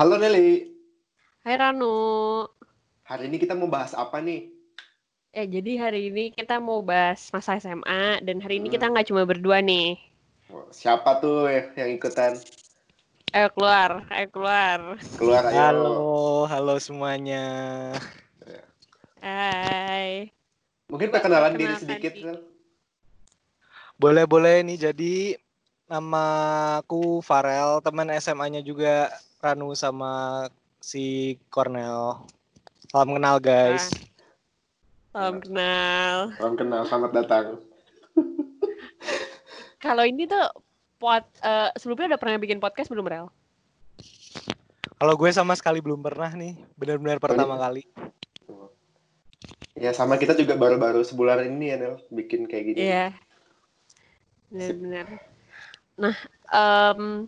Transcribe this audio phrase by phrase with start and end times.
[0.00, 0.64] Halo Nelly,
[1.44, 2.48] Hai Ranu.
[3.04, 4.48] hari ini kita mau bahas apa nih?
[5.28, 8.80] Eh, jadi hari ini kita mau bahas masa SMA dan hari ini Hmm.
[8.80, 10.00] kita nggak cuma berdua nih.
[10.48, 12.32] Oh, Siapa tuh yang ikutan?
[13.30, 14.78] Ayo keluar, ayo keluar.
[15.20, 15.60] Keluar ayo.
[15.60, 16.00] Halo,
[16.48, 17.44] halo semuanya.
[19.20, 20.32] Hai.
[20.88, 22.16] Mungkin perkenalan diri sedikit.
[22.16, 22.24] diri.
[22.24, 22.40] Nel.
[24.00, 25.36] Boleh-boleh nih jadi
[25.84, 30.44] namaku Farel, teman SMA-nya juga Ranu sama
[30.84, 32.28] si Cornel.
[32.92, 33.88] Salam kenal guys.
[35.16, 36.36] Salam kenal.
[36.36, 37.46] Salam kenal, selamat datang.
[39.84, 40.44] Kalau ini tuh
[41.00, 43.32] pot eh, sebelumnya udah pernah bikin podcast belum Rel?
[45.00, 47.88] Kalau gue sama sekali belum pernah nih, benar-benar pertama kali.
[49.72, 52.78] Ya sama kita juga baru-baru sebulan ini ya Nel, bikin kayak gini.
[52.84, 53.16] Iya.
[54.52, 55.06] Benar-benar.
[55.96, 56.16] Nah,
[56.52, 57.24] em,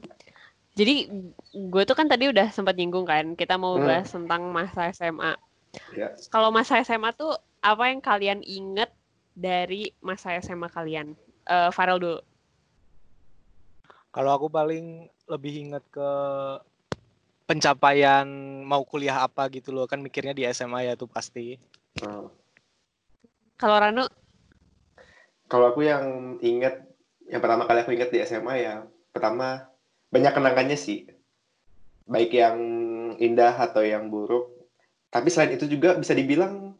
[0.73, 1.09] jadi
[1.53, 3.84] gue tuh kan tadi udah sempat nyinggung kan, kita mau Hmm.
[3.84, 5.37] bahas tentang masa SMA.
[5.92, 6.12] Ya.
[6.33, 8.89] Kalau masa SMA tuh apa yang kalian inget
[9.33, 11.17] dari masa SMA kalian?
[11.48, 12.20] Eh Farel dulu.
[14.12, 16.11] Kalau aku paling lebih inget ke
[17.48, 18.29] pencapaian
[18.64, 21.57] mau kuliah apa gitu loh, kan mikirnya di SMA ya tuh pasti.
[22.05, 22.29] Oh.
[23.57, 24.05] Kalau Ranu,
[25.48, 26.81] Kalau aku yang inget,
[27.29, 29.69] yang pertama kali aku inget di SMA ya, pertama
[30.13, 31.09] banyak kenangannya sih.
[32.05, 32.59] Baik yang
[33.17, 34.53] indah atau yang buruk.
[35.09, 36.77] Tapi selain itu juga bisa dibilang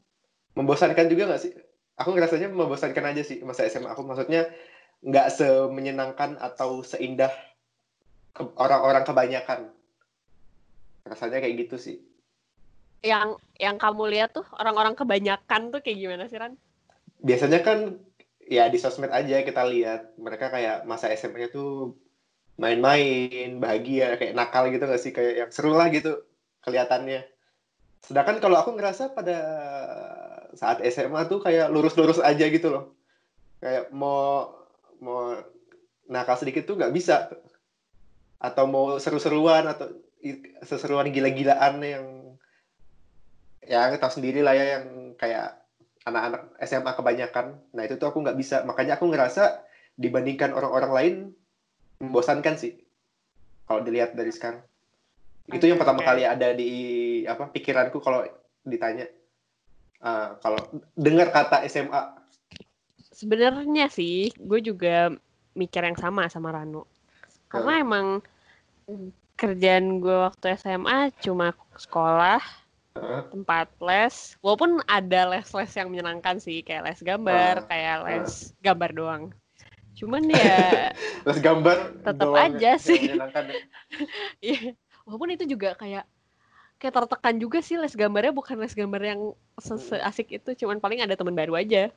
[0.53, 1.53] membosankan juga nggak sih?
[1.97, 4.05] Aku ngerasanya membosankan aja sih masa SMA aku.
[4.05, 4.49] Maksudnya
[5.01, 7.33] nggak semenyenangkan atau seindah
[8.33, 9.73] ke- orang-orang kebanyakan.
[11.03, 11.99] Rasanya kayak gitu sih.
[13.03, 16.55] yang yang kamu lihat tuh orang-orang kebanyakan tuh kayak gimana sih Ran?
[17.19, 17.99] biasanya kan
[18.47, 21.99] ya di sosmed aja kita lihat mereka kayak masa SMA-nya tuh
[22.63, 25.11] main-main, bahagia, kayak nakal gitu gak sih?
[25.11, 26.23] Kayak yang seru lah gitu
[26.63, 27.27] kelihatannya.
[28.03, 29.39] Sedangkan kalau aku ngerasa pada
[30.55, 32.85] saat SMA tuh kayak lurus-lurus aja gitu loh.
[33.59, 34.55] Kayak mau
[35.03, 35.35] mau
[36.07, 37.31] nakal sedikit tuh nggak bisa.
[38.39, 39.91] Atau mau seru-seruan atau
[40.63, 42.07] seseruan gila-gilaan yang
[43.63, 45.63] ya tahu sendiri lah ya yang kayak
[46.07, 47.47] anak-anak SMA kebanyakan.
[47.75, 48.67] Nah itu tuh aku nggak bisa.
[48.67, 49.63] Makanya aku ngerasa
[49.95, 51.15] dibandingkan orang-orang lain
[52.03, 52.75] membosankan sih.
[53.71, 54.61] Kalau dilihat dari sekarang.
[55.47, 56.73] Itu yang pertama kali ada di
[57.25, 58.27] apa pikiranku kalau
[58.67, 59.07] ditanya.
[60.03, 60.59] Ah, kalau
[60.99, 62.19] dengar kata SMA.
[63.15, 65.15] Sebenarnya sih, gue juga
[65.55, 66.83] mikir yang sama sama Ranu.
[67.47, 68.07] Karena emang
[69.39, 72.43] kerjaan gue waktu SMA cuma sekolah,
[73.31, 74.35] tempat les.
[74.43, 79.25] Walaupun ada les-les yang menyenangkan sih, kayak les gambar, Ah, kayak les gambar doang.
[80.03, 80.91] Cuman ya,
[81.23, 81.77] Terus gambar
[82.19, 83.07] doang aja sih.
[83.07, 83.23] ya.
[84.43, 84.75] Iya,
[85.07, 86.03] walaupun itu juga kayak
[86.83, 89.21] kayak tertekan juga sih les gambarnya bukan les gambar yang
[90.03, 91.95] asik itu, cuman paling ada teman baru aja.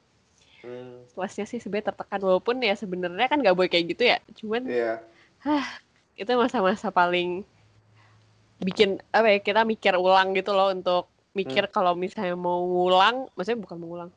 [0.62, 4.18] Hmm, Lesnya sih sebenarnya tertekan walaupun ya sebenarnya kan nggak boleh kayak gitu ya.
[4.38, 5.02] Cuman Iya.
[6.14, 7.42] itu masa-masa paling
[8.62, 13.60] bikin apa ya kita mikir ulang gitu loh untuk mikir kalau misalnya mau ngulang, maksudnya
[13.66, 14.12] bukan mau ngulang.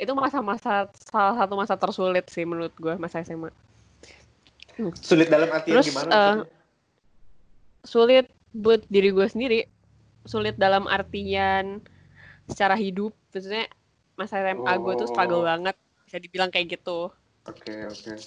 [0.00, 3.52] Itu masa-masa salah satu masa tersulit sih menurut gue masa SMA.
[4.96, 6.48] Sulit dalam artian Terus, gimana maksudnya?
[7.80, 9.60] sulit buat diri gue sendiri
[10.24, 11.80] sulit dalam artian
[12.44, 13.68] secara hidup maksudnya
[14.16, 15.48] masa SMA gue tuh struggle Oh.
[15.48, 17.08] banget bisa dibilang kayak gitu
[17.48, 18.20] Oke, oke.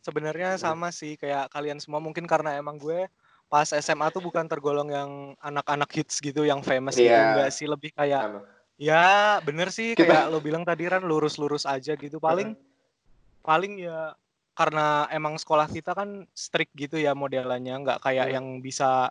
[0.00, 3.04] Sebenarnya sama sih kayak kalian semua mungkin karena emang gue
[3.46, 5.10] pas SMA tuh bukan tergolong yang
[5.40, 7.36] anak-anak hits gitu yang famous gitu Iya.
[7.36, 8.40] enggak sih lebih kayak.
[8.74, 12.18] Ya bener sih Kita- kayak lo bilang tadi kan lurus-lurus aja gitu.
[12.18, 12.58] Paling
[13.40, 14.14] paling ya
[14.54, 17.74] karena emang sekolah kita kan strict gitu ya modelannya.
[17.80, 18.34] Nggak kayak Hmm.
[18.34, 19.10] yang bisa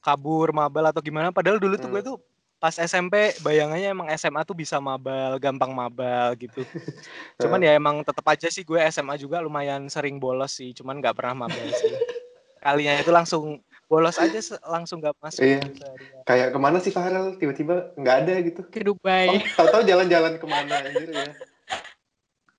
[0.00, 1.32] kabur mabal atau gimana.
[1.32, 1.94] Padahal dulu tuh Hmm.
[1.98, 2.18] gue tuh
[2.56, 6.64] pas SMP bayangannya emang SMA tuh bisa mabal gampang mabal gitu.
[7.42, 10.72] Cuman ya emang tetap aja sih gue SMA juga lumayan sering bolos sih.
[10.72, 11.92] Cuman nggak pernah mabal sih.
[12.64, 15.62] Kalinya itu langsung bolos aja langsung nggak masuk Iya.
[15.62, 16.22] gitu seharian.
[16.26, 17.38] Kayak ke mana sih Farel?
[17.38, 18.60] Tiba-tiba nggak ada gitu.
[18.66, 21.30] ke Dubai Oh, tahu-tahu jalan-jalan ke mana anjir ya.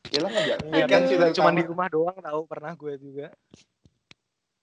[0.07, 0.55] Gila nggak ya?
[0.71, 1.59] Iya Kan cuma utama.
[1.59, 3.27] di rumah doang tahu pernah gue juga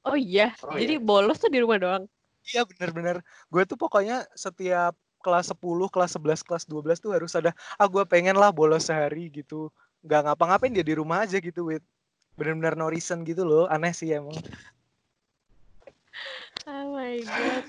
[0.05, 1.05] oh iya Oh, jadi iya.
[1.05, 2.05] bolos tuh di rumah doang
[2.45, 3.25] Iya bener-bener.
[3.49, 4.93] Gue tuh pokoknya setiap
[5.25, 9.33] kelas 10, kelas 11, kelas 12 tuh harus ada, ah gue pengen lah bolos sehari
[9.33, 9.73] gitu.
[10.05, 11.81] Gak ngapa-ngapain dia di rumah aja gitu, Wit.
[12.37, 13.65] Bener-bener no reason gitu loh.
[13.73, 14.37] Aneh sih emang.
[16.69, 17.65] Oh my god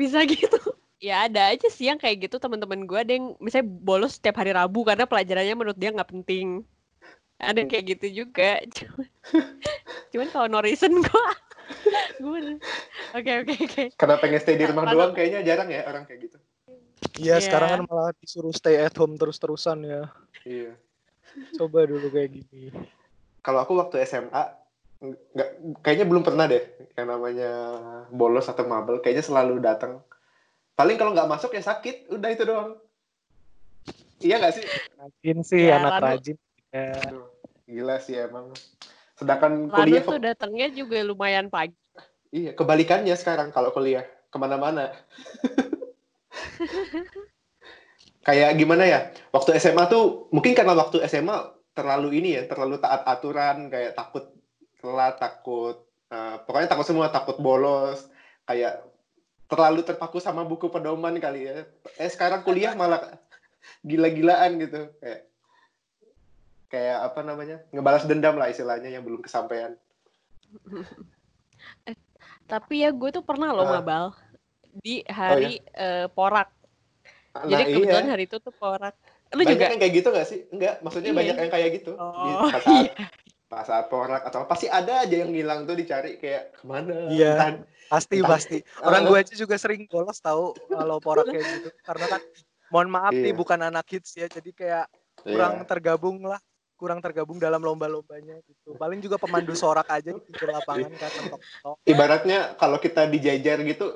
[0.00, 0.58] bisa gitu
[0.98, 4.50] ya ada aja sih yang kayak gitu teman-teman gue ada yang misalnya bolos setiap hari
[4.50, 6.66] Rabu karena pelajarannya menurut dia nggak penting
[7.38, 9.08] ada yang kayak gitu juga cuman,
[10.10, 11.26] cuman kalau no reason gue
[12.18, 12.56] Gimana?
[13.14, 13.84] Oke oke oke.
[13.94, 16.38] Karena pengen stay di rumah doang kayaknya jarang ya orang kayak gitu.
[17.18, 17.44] Iya, Iya.
[17.44, 20.02] sekarang kan malah disuruh stay at home terus-terusan ya.
[20.42, 20.72] Iya.
[21.54, 22.72] Coba dulu kayak gini.
[23.44, 24.42] Kalau aku waktu SMA
[24.98, 25.48] nggak
[25.78, 26.58] kayaknya belum pernah deh
[26.92, 27.50] yang namanya
[28.10, 28.98] bolos atau mabel.
[28.98, 30.02] Kayaknya selalu datang.
[30.74, 32.10] Paling kalau nggak masuk ya sakit.
[32.10, 32.78] Udah itu doang.
[34.18, 34.64] Iya nggak sih?
[34.94, 36.36] Rajin sih, Ya, anak lalu- rajin.
[36.68, 36.98] Ya.
[37.00, 37.26] Aduh,
[37.64, 38.50] gila sih emang.
[39.14, 41.74] Sedangkan Lalu kuliah tuh datangnya juga lumayan pagi.
[42.28, 44.02] iya kebalikannya sekarang kalau kuliah.
[44.28, 44.92] Ke mana-mana.
[48.20, 49.00] Kayak gimana ya?
[49.30, 51.38] Waktu SMA tuh mungkin karena waktu SMA
[51.72, 54.34] terlalu ini ya terlalu taat aturan kayak takut
[54.78, 55.76] telat takut
[56.10, 58.06] eh, pokoknya takut semua takut bolos
[58.48, 58.80] kayak
[59.48, 61.64] terlalu terpaku sama buku pedoman kali ya
[61.98, 63.16] eh sekarang kuliah malah
[63.84, 65.22] gila-gilaan gitu kayak
[66.68, 69.76] kayak apa namanya ngebalas dendam lah istilahnya yang belum kesampaian
[72.48, 73.78] Tapi ya gue tuh pernah loh Ah.
[73.78, 74.04] mabal
[74.80, 76.48] di hari eh, porak.
[77.36, 78.12] Nah, Jadi kebetulan iya.
[78.16, 78.96] hari itu tuh porak.
[79.36, 79.68] Lu banyak juga?
[79.68, 80.40] yang kayak gitu gak sih?
[80.48, 81.18] Enggak, maksudnya Iya.
[81.20, 81.92] banyak yang kayak gitu.
[81.92, 83.06] Di Oh pas saat, iya.
[83.48, 87.08] Pas saat porak atau pasti ada aja yang ngilang tuh dicari kayak ke mana.
[87.08, 87.32] Iya.
[87.34, 88.58] Entah- Pasti, Entah- pasti.
[88.84, 91.68] Orang gue aja juga sering bolos tahu kalau porak kayak gitu.
[91.80, 92.20] Karena kan,
[92.68, 93.34] mohon maaf nih, Iya.
[93.34, 94.28] bukan anak hits ya.
[94.28, 94.86] Jadi kayak
[95.18, 95.64] kurang Iya.
[95.64, 96.38] tergabung lah.
[96.76, 98.76] Kurang tergabung dalam lomba-lombanya gitu.
[98.76, 101.10] Paling juga pemandu sorak aja di pinggir lapangan kan.
[101.82, 103.88] Ibaratnya kalau kita dijajar gitu,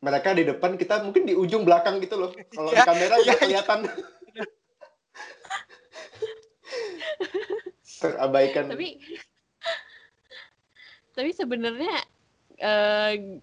[0.00, 2.32] mereka di depan, kita mungkin di ujung belakang gitu loh.
[2.50, 3.78] Kalau di Iya, kamera iya, nggak kelihatan.
[8.00, 8.72] Terabaikan.
[8.72, 9.00] Tapi
[11.16, 11.96] tapi sebenarnya
[12.60, 13.40] eh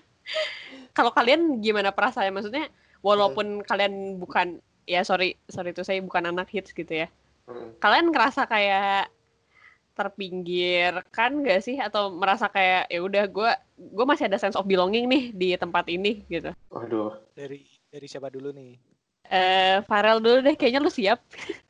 [0.96, 2.34] kalau kalian gimana perasaannya?
[2.34, 2.66] Maksudnya
[3.02, 7.08] walaupun kalian bukan ya sorry sorry itu saya bukan anak hits gitu ya.
[7.46, 7.74] Hmm.
[7.82, 9.10] Kalian ngerasa kayak
[10.00, 14.64] terpinggir kan gak sih atau merasa kayak ya udah gue gue masih ada sense of
[14.64, 16.54] belonging nih di tempat ini gitu.
[16.72, 17.20] Waduh.
[17.36, 17.60] Dari
[17.90, 18.78] dari siapa dulu nih?
[19.30, 21.20] Eh Farel dulu deh kayaknya lu siap.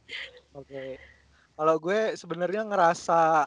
[0.61, 1.01] Oke.
[1.61, 3.45] Kalau gue sebenarnya ngerasa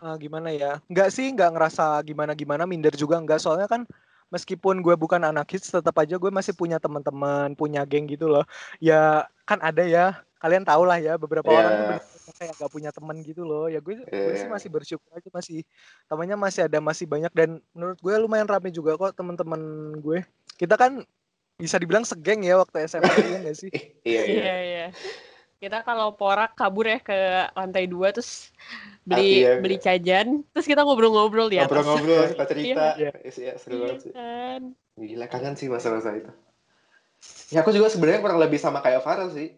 [0.00, 0.80] eh, gimana ya?
[0.88, 3.36] Enggak sih, nggak ngerasa gimana-gimana, minder juga enggak.
[3.36, 3.84] Soalnya kan
[4.32, 8.48] meskipun gue bukan anak hits, tetap aja gue masih punya teman-teman, punya geng gitu loh.
[8.80, 11.60] Ya kan ada ya, kalian tau lah ya beberapa Iya.
[11.60, 13.68] orang tuh bener-bener kayak gak punya teman gitu loh.
[13.68, 14.54] Ya gue, gue sih Iya.
[14.56, 15.68] masih bersyukur aja masih
[16.08, 19.60] temannya masih ada, masih banyak dan menurut gue lumayan rame juga kok teman-teman
[20.00, 20.24] gue.
[20.56, 21.04] Kita kan
[21.60, 23.68] bisa dibilang segeng ya waktu SMA ya nggak sih?
[23.68, 23.84] Eh,
[24.32, 24.86] iya, iya.
[25.64, 27.16] Kita kalau porak kabur ya ke
[27.56, 28.52] lantai dua terus
[29.00, 29.84] beli Ah, iya, beli iya.
[29.88, 31.72] cajan terus kita ngobrol-ngobrol di atas.
[31.72, 32.84] Ngobrol-ngobrol, kita cerita.
[33.00, 33.12] Iya.
[33.24, 34.12] Iya, seru Iya banget sih.
[34.12, 34.62] kan.
[35.00, 36.28] Gila kangen sih masa-masa itu.
[37.48, 39.56] Ya aku juga sebenarnya kurang lebih sama kayak Farel sih.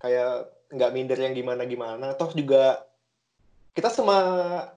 [0.00, 2.16] Kayak nggak minder yang gimana-gimana.
[2.16, 2.80] Toh juga
[3.76, 4.16] kita sama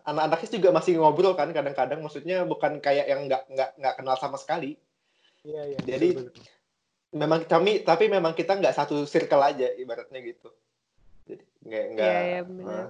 [0.04, 2.04] anak-anak hits juga masih ngobrol kan kadang-kadang.
[2.04, 4.76] Maksudnya bukan kayak yang nggak nggak nggak kenal sama sekali.
[5.48, 5.80] Iya, iya.
[5.88, 6.44] Jadi- betul-betul.
[7.10, 10.50] Memang kami tapi memang kita nggak satu circle aja ibaratnya gitu.
[11.26, 12.14] Jadi nggak nggak.
[12.14, 12.66] Iya, iya, benar.
[12.70, 12.90] ah.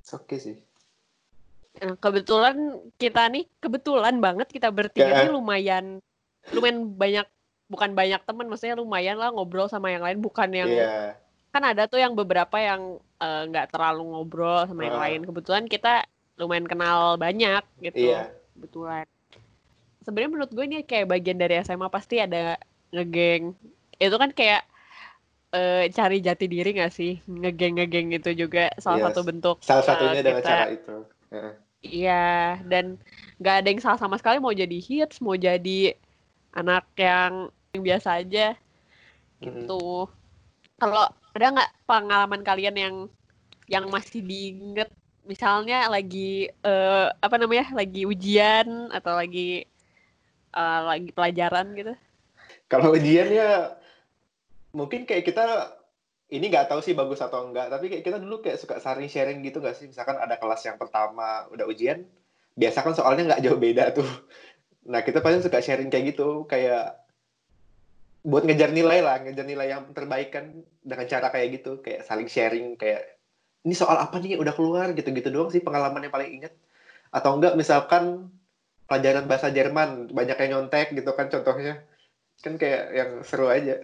[0.00, 0.56] It's okay sih.
[1.80, 2.56] Nah, kebetulan
[2.96, 5.18] kita nih kebetulan banget kita bertiga Ya.
[5.24, 6.02] nih lumayan
[6.50, 7.26] lumayan banyak
[7.70, 11.14] bukan banyak teman maksudnya lumayan lah ngobrol sama yang lain bukan yang Iya.
[11.54, 15.02] kan ada tuh yang beberapa yang eh, nggak terlalu ngobrol sama yang Ah.
[15.06, 16.02] lain kebetulan kita
[16.34, 18.34] lumayan kenal banyak gitu Iya.
[18.58, 19.04] kebetulan
[20.02, 22.58] sebenarnya menurut gue ini kayak bagian dari SMA pasti ada
[22.90, 23.54] ngegeng
[23.96, 24.62] itu kan kayak
[25.50, 29.06] eh, cari jati diri gak sih ngegeng ngegeng itu juga salah Yes.
[29.10, 30.96] satu bentuk Salah satunya dengan kita- cara itu.
[31.80, 33.00] Iya, dan
[33.40, 35.96] nggak ada yang salah sama sekali mau jadi hits, mau jadi
[36.52, 38.52] anak yang, yang biasa aja
[39.40, 40.04] gitu.
[40.76, 42.94] Kalau ada nggak pengalaman kalian yang
[43.64, 44.92] yang masih diinget,
[45.24, 49.64] misalnya lagi eh, apa namanya, lagi ujian atau lagi
[50.52, 51.94] eh, lagi pelajaran gitu?
[52.70, 53.74] Kalau ujian ya
[54.70, 55.74] mungkin kayak kita
[56.30, 59.42] ini nggak tahu sih bagus atau enggak, tapi kayak kita dulu kayak suka saling sharing
[59.42, 59.90] gitu nggak sih?
[59.90, 62.06] Misalkan ada kelas yang pertama udah ujian,
[62.54, 64.06] biasa kan soalnya nggak jauh beda tuh.
[64.86, 66.94] Nah kita paling suka sharing kayak gitu, kayak
[68.22, 70.54] buat ngejar nilai lah, ngejar nilai yang terbaik kan
[70.86, 73.18] dengan cara kayak gitu, kayak saling sharing kayak
[73.66, 76.54] ini soal apa nih udah keluar gitu-gitu doang sih pengalaman yang paling inget.
[77.10, 78.30] Atau enggak misalkan
[78.86, 81.82] pelajaran bahasa Jerman banyak yang nyontek gitu kan contohnya
[82.40, 83.80] kan kayak yang seru aja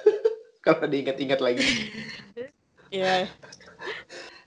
[0.64, 1.64] kalau diingat-ingat lagi
[2.86, 3.26] Iya.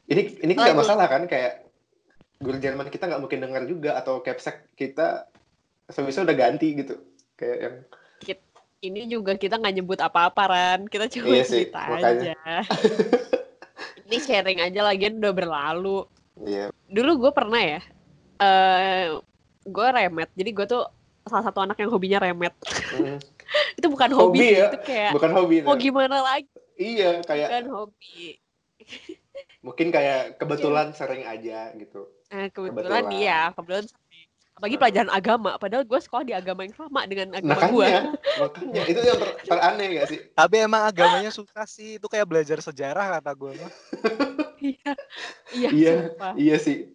[0.08, 1.68] ini ini nggak masalah kan kayak
[2.40, 5.28] guru Jerman kita nggak mungkin dengar juga atau capsek kita
[5.86, 6.96] sebisa udah ganti gitu
[7.36, 7.76] kayak yang
[8.80, 10.88] Ini juga kita nggak nyebut apa-apa, Ran.
[10.88, 12.32] Kita cuma Iya sih, cerita makanya.
[12.40, 12.64] aja.
[14.08, 16.08] Ini sharing aja lagian udah berlalu.
[16.48, 17.84] iya dulu gue pernah ya
[18.40, 19.20] eh
[19.68, 20.32] gue remet.
[20.32, 20.88] Jadi gue tuh
[21.28, 22.56] salah satu anak yang hobinya remet.
[22.96, 23.20] Hmm.
[23.78, 24.68] itu bukan Hobi hobi, ya?
[24.70, 25.56] itu kayak Bukan hobi.
[25.62, 25.82] mau Nel.
[25.82, 28.20] gimana lagi Iya, kayak bukan hobi.
[29.66, 32.08] mungkin kayak kebetulan sering aja gitu.
[32.30, 33.20] Eh, kebetulan, Kebetulan.
[33.20, 34.28] iya, kebetulan sering.
[34.56, 35.52] apalagi pelajaran agama.
[35.56, 37.88] Padahal gue sekolah di agama yang sama dengan agama gue.
[37.88, 38.02] Makanya,
[38.36, 40.20] makanya itu yang ter- teraneh gak sih?
[40.32, 41.96] Tapi emang agamanya susah sih.
[41.96, 43.72] Itu kayak belajar sejarah kata gue mah.
[44.60, 44.92] Iya,
[45.56, 45.94] iya, Iya.
[46.36, 46.92] Iya sih.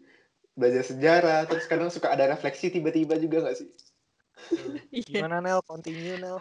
[0.52, 3.68] Belajar sejarah, terus kadang suka ada refleksi tiba-tiba juga gak sih?
[4.94, 5.06] Iya.
[5.10, 5.60] Gimana Nel?
[5.66, 6.38] Continue Nel.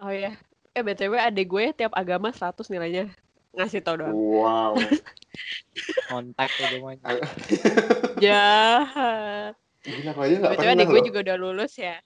[0.00, 0.34] Oh ya.
[0.72, 3.10] Eh BTW adek gue tiap agama 100 nilainya.
[3.54, 4.14] Ngasih tau doang.
[4.14, 4.72] Wow.
[6.10, 7.02] Kontak ya namanya.
[8.24, 9.54] Jahat.
[9.80, 11.98] Gila, aja gak BTW pernah adek gue juga udah lulus ya.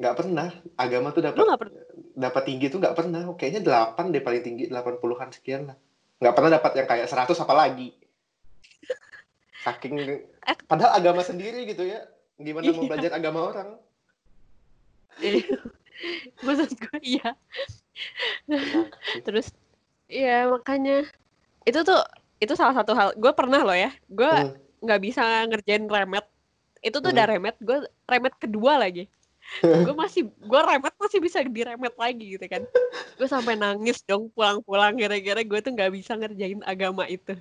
[0.00, 0.48] Gak pernah.
[0.74, 1.82] Agama tuh dapat gak pernah?
[2.14, 3.22] dapat tinggi tuh gak pernah.
[3.36, 5.76] Kayaknya 8 deh paling tinggi, 80-an sekian lah.
[6.22, 7.92] Gak pernah dapat yang kayak 100 apalagi.
[9.64, 9.96] Saking
[10.68, 12.04] padahal agama sendiri gitu ya.
[12.36, 12.90] Gimana mau Iya.
[12.90, 13.68] belajar agama orang?
[16.44, 17.28] Maksud gue iya.
[19.22, 19.54] Terus
[20.04, 21.06] iya makanya
[21.64, 22.00] itu tuh
[22.36, 24.52] itu salah satu hal gue pernah loh ya gue Hmm.
[24.84, 26.26] nggak bisa ngerjain remet
[26.84, 27.16] itu tuh Hmm.
[27.16, 29.08] udah remet gue remet kedua lagi
[29.88, 32.68] gue masih gue remet masih bisa diremet lagi gitu kan
[33.16, 37.32] gue sampai nangis dong pulang-pulang gara-gara gue tuh nggak bisa ngerjain agama itu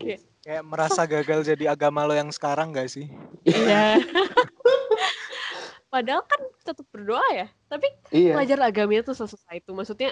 [0.00, 0.24] Kayak
[0.60, 3.08] merasa gagal jadi agama lo yang sekarang gak sih?
[3.48, 3.96] iya
[5.92, 8.34] padahal kan tetap berdoa ya tapi Iya.
[8.34, 10.10] pelajar agamanya tuh sesusah itu maksudnya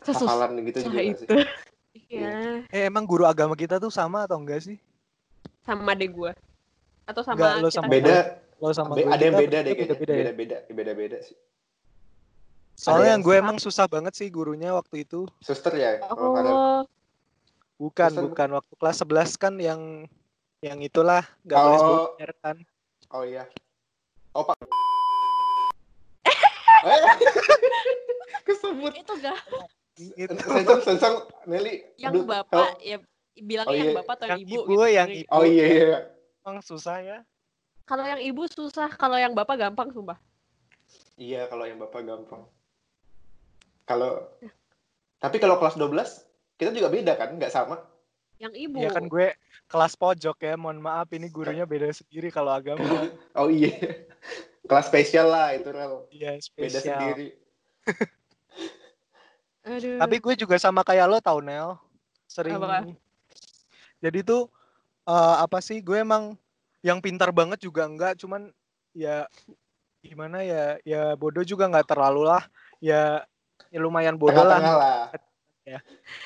[0.00, 1.24] sesusah Hafalan gitu juga itu
[2.08, 4.78] iya Eh emang guru agama kita tuh sama atau enggak sih?
[5.60, 6.32] sama adek gue
[7.04, 8.16] atau sama Nggak, lo kita sama Beda,
[8.60, 9.84] Lo sama be- gue ada yang beda deh kayaknya.
[9.84, 10.20] beda-beda ya?
[10.24, 11.36] Beda-beda, beda-beda sih.
[12.80, 15.28] Soalnya yang yang gue emang susah banget sih gurunya waktu itu.
[15.44, 16.00] Suster ya?
[16.08, 16.80] Oh, oh
[17.80, 20.04] Bukan, Susah- bukan waktu kelas 11 kan yang
[20.60, 21.80] yang itulah nggak boleh Oh.
[21.80, 22.56] sebut merek kan.
[23.10, 23.44] Oh iya.
[24.30, 24.60] Oh Pak.
[26.80, 27.00] Eh,
[28.46, 28.92] Kesebut.
[28.94, 29.36] itu gak
[30.16, 30.32] Itu.
[30.34, 31.12] Sensor, sensor,
[31.44, 31.84] Nelly.
[31.96, 32.80] yang aduh, bapak help.
[32.80, 32.96] ya
[33.34, 33.96] bilangnya Oh, yang iya.
[33.98, 34.80] bapak atau yang, Yang ibu, ibu, gitu.
[34.86, 35.30] yang Yang- ibu.
[35.30, 35.98] Oh iya, iya.
[36.40, 37.18] Emang susah ya.
[37.82, 40.16] kalau yang ibu susah kalau yang bapak gampang sumpah
[41.16, 42.44] Iya, kalau yang bapak gampang.
[43.84, 44.24] Kalau
[45.18, 46.24] tapi kalau kelas 12
[46.60, 47.80] kita juga beda kan, nggak sama.
[48.40, 49.36] yang ibu Ya kan gue
[49.68, 50.56] kelas pojok ya.
[50.56, 52.84] Mohon maaf ini gurunya beda sendiri kalau agama.
[53.40, 53.72] Oh iya.
[54.64, 56.08] Kelas spesial lah itu Rel.
[56.08, 57.00] Iya, Beda spesial.
[57.00, 57.28] sendiri.
[59.60, 61.76] aduh Tapi gue juga sama kayak lo tau Nel.
[62.28, 62.56] Sering.
[62.56, 62.88] Apa?
[64.00, 64.48] Jadi tuh
[65.04, 65.84] eh, apa sih?
[65.84, 66.32] Gue emang
[66.80, 68.16] yang pintar banget juga enggak.
[68.20, 68.48] Cuman
[68.96, 69.28] ya
[70.00, 70.80] gimana ya?
[70.88, 72.40] Ya bodoh juga nggak terlalu lah.
[72.80, 73.20] Ya,
[73.68, 74.56] ya lumayan bodoh lah.
[74.56, 75.28] Tengah-tengah
[75.66, 75.82] lah.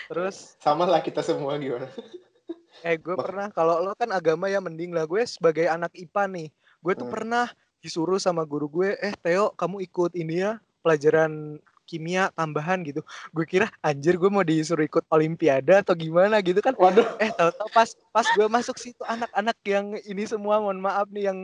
[0.07, 1.91] Terus Sama lah kita semua gimana.
[2.87, 6.49] eh gue pernah kalau lo kan agama ya mending lah gue sebagai anak IPA nih.
[6.79, 7.15] Gue tuh Hmm.
[7.15, 7.47] pernah
[7.81, 13.05] disuruh sama guru gue, eh Theo kamu ikut ini ya pelajaran kimia tambahan gitu.
[13.31, 16.73] Gue kira anjir gue mau disuruh ikut olimpiade atau gimana gitu kan.
[16.75, 17.05] Waduh.
[17.21, 21.39] Eh tahu-tahu pas pas gue masuk situ anak-anak yang ini semua mohon maaf nih yang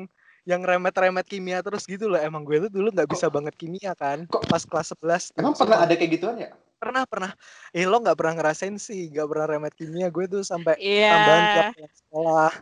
[0.48, 2.16] yang remet-remet kimia terus gitu loh.
[2.16, 4.24] Emang gue tuh dulu nggak bisa banget kimia kan.
[4.26, 5.22] Kok- Pas kelas 11.
[5.28, 5.40] tuh.
[5.40, 6.50] Emang pernah ada kayak gituan ya?
[6.80, 7.30] Pernah pernah.
[7.70, 10.08] Eh lo nggak pernah ngerasain sih, nggak pernah remet kimia.
[10.08, 11.44] Gue tuh sampai iya tambahan
[11.76, 12.52] tiap sekolah.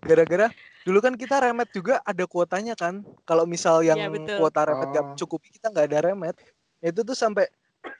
[0.00, 0.48] Gara-gara
[0.84, 3.04] dulu kan kita remet juga ada kuotanya kan.
[3.28, 4.36] Kalau misal yang Iya, betul.
[4.40, 5.08] kuota remet gak Oh.
[5.12, 6.36] mencukupi kita nggak ada remet.
[6.80, 7.44] Itu tuh sampai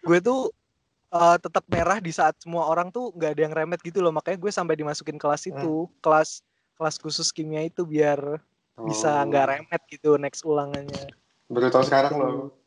[0.01, 0.49] gue tuh
[1.15, 4.11] eh, tetap merah di saat semua orang tuh nggak ada yang remet gitu loh.
[4.11, 6.41] Makanya gue sampai dimasukin kelas itu, kelas
[6.75, 8.41] kelas khusus kimia itu biar
[8.81, 9.29] bisa Oh.
[9.29, 11.13] nggak remet gitu next ulangannya.
[11.47, 12.63] Baru tahu sekarang loh.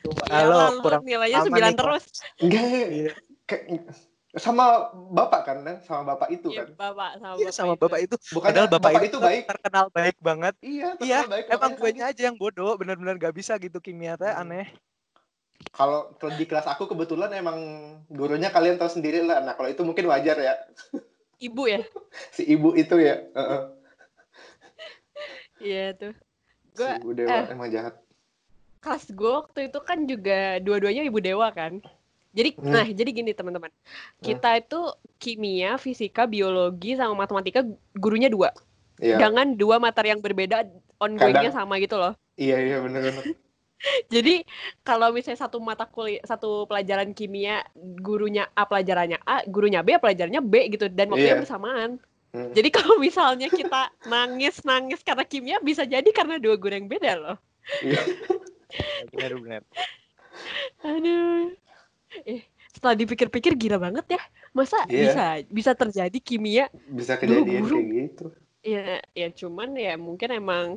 [0.00, 2.04] Iya Halo, lah, lu kurang nilainya aman sembilan nih, terus
[2.40, 2.64] Enggak.
[2.90, 3.12] Iya,
[3.44, 4.64] kayak- sama
[5.10, 5.82] bapak kan, Dan?
[5.82, 6.68] sama bapak itu Iya, kan.
[6.78, 7.82] bapak sama iya bapak sama itu.
[7.82, 8.16] bapak itu.
[8.30, 9.42] Bukan Padahal bapak, itu tuh baik.
[9.50, 10.54] terkenal baik banget.
[10.62, 11.44] Iya, Iya, baik.
[11.50, 14.46] emang gue aja yang bodoh, bener-bener gak bisa gitu kimia teh Hmm.
[14.46, 14.70] aneh.
[15.74, 17.58] Kalau di kelas aku kebetulan emang
[18.08, 19.44] gurunya kalian tahu sendiri lah.
[19.44, 20.54] Nah, kalau itu mungkin wajar ya.
[21.40, 21.80] ibu ya
[22.36, 23.16] Si ibu itu ya.
[23.32, 23.62] Heeh.
[25.60, 26.12] iya tuh
[26.72, 27.52] Si gue ibu dewa eh.
[27.52, 27.96] emang jahat.
[28.80, 31.78] Kelas gue waktu itu kan juga dua-duanya ibu dewa kan
[32.30, 32.70] jadi Hmm.
[32.70, 33.68] nah jadi gini teman-teman
[34.20, 34.80] kita itu
[35.18, 37.60] kimia fisika biologi sama matematika
[37.92, 38.50] gurunya dua
[39.00, 39.16] Iya.
[39.16, 40.68] dengan dua materi yang berbeda
[41.00, 43.24] ongoingnya sama gitu loh Iya, iya bener-bener.
[44.12, 44.44] jadi
[44.84, 47.64] kalau misalnya satu mata kuliah satu pelajaran kimia
[48.00, 51.40] gurunya A pelajarannya A gurunya B pelajarannya B gitu dan waktunya Iya.
[51.40, 51.90] bersamaan
[52.30, 52.52] Hmm.
[52.54, 57.12] jadi kalau misalnya kita nangis nangis karena kimia bisa jadi karena dua guru yang beda
[57.18, 57.36] loh
[58.70, 59.10] Iya.
[59.10, 59.62] Bener-bener.
[60.80, 61.52] Aduh.
[62.24, 64.22] Eh, setelah dipikir-pikir gila banget ya.
[64.50, 64.98] Masa Iya.
[64.98, 67.76] bisa bisa terjadi kimia Bisa kejadian guru.
[67.78, 68.26] kayak gitu.
[68.60, 70.76] ya ya cuman ya mungkin emang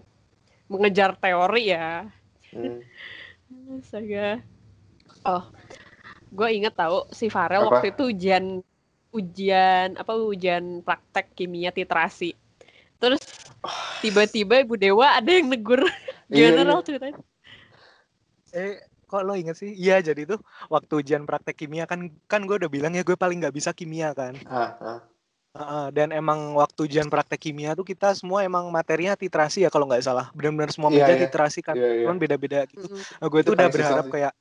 [0.68, 2.08] mengejar teori ya
[2.50, 2.80] Hmm.
[3.76, 4.40] Astaga.
[5.26, 5.44] Oh,
[6.30, 7.82] gue inget tahu si Farel Apa?
[7.82, 8.62] waktu itu ujian
[9.10, 12.38] ujian apa ujian praktek kimia titrasi.
[12.96, 13.26] Terus
[14.00, 15.82] tiba-tiba Ibu Dewa ada yang negur.
[16.30, 16.70] Iya, Gimana iya.
[16.70, 17.18] Rel ceritanya?
[18.54, 18.78] Eh,
[19.10, 19.74] kok lo inget sih?
[19.74, 23.42] Iya, jadi tuh waktu ujian praktek kimia kan kan gue udah bilang ya gue paling
[23.42, 24.38] nggak bisa kimia kan.
[24.46, 25.00] Ah, ah.
[25.54, 29.86] Heeh, dan emang waktu ujian praktek kimia tuh kita semua emang materinya titrasi ya kalau
[29.90, 30.30] nggak salah.
[30.34, 31.22] Benar-benar semua Iya, meja iya.
[31.30, 31.78] titrasi kan.
[31.78, 32.06] Iya.
[32.06, 32.86] Cuman beda-beda gitu.
[32.86, 33.02] Mm-mm.
[33.22, 34.14] Nah, gue tuh Itu udah berharap sih.
[34.18, 34.34] kayak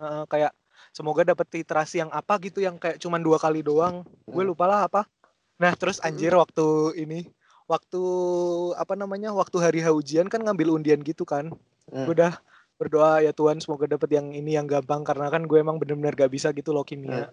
[0.00, 0.52] heeh, kayak
[0.92, 4.04] semoga dapet titrasi yang apa gitu yang kayak cuman dua kali doang.
[4.28, 4.52] Gue Hmm.
[4.52, 5.04] lupa lah apa.
[5.60, 7.28] Nah, terus anjir waktu ini
[7.64, 8.00] waktu
[8.76, 9.36] apa namanya?
[9.36, 11.52] Waktu hari H ujian kan ngambil undian gitu kan.
[11.92, 12.40] Gue udah
[12.74, 16.32] berdoa ya Tuhan semoga dapet yang ini yang gampang karena kan gue emang bener-bener gak
[16.32, 17.30] bisa gitu loh kimia.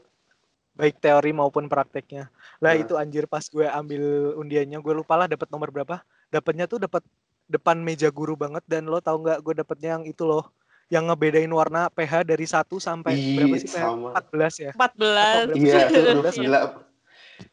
[0.71, 2.31] Baik teori maupun prakteknya.
[2.63, 2.83] Lah Hmm.
[2.85, 4.01] itu anjir pas gue ambil
[4.39, 5.99] undiannya gue lupa lah dapet nomor berapa.
[6.31, 7.03] Dapatnya tuh dapat
[7.51, 10.47] depan meja guru banget dan lo tau nggak gue dapetnya yang itu loh
[10.87, 13.83] yang ngebedain warna pH dari 1 sampai Ih, berapa sih pH?
[13.83, 14.09] sama.
[14.15, 14.71] 14 ya.
[14.75, 15.55] 14.
[15.55, 16.43] Iya, tuh huruf Belas ya?
[16.43, 16.59] gila.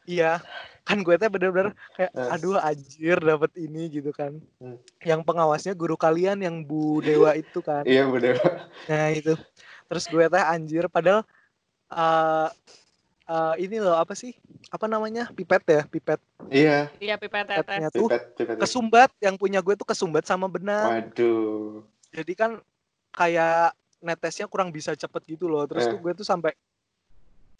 [0.03, 0.31] Iya.
[0.89, 2.33] Kan gue tuh bener-bener kayak Eh.
[2.33, 4.41] aduh anjir dapet ini gitu kan.
[4.57, 4.81] Hmm.
[5.05, 7.85] Yang pengawasnya guru kalian yang Bu Dewa itu kan.
[7.85, 8.41] Iya, bener.
[8.89, 9.37] Nah itu.
[9.85, 11.21] Terus gue teh anjir padahal
[11.87, 12.49] eh
[13.29, 14.33] eh, ini loh apa sih?
[14.69, 15.29] Apa namanya?
[15.29, 16.17] Pipet ya, pipet.
[16.49, 17.61] Iya, Iya pipet tetes.
[17.61, 18.55] Pipetnya tuh pipet, pipet.
[18.57, 20.89] kesumbat yang punya gue tuh kesumbat sama benang.
[21.13, 21.85] Waduh.
[22.09, 22.57] Jadi kan
[23.09, 25.69] kayak netesnya kurang bisa cepet gitu loh.
[25.69, 25.89] Terus Eh.
[25.93, 26.57] tuh gue tuh sampai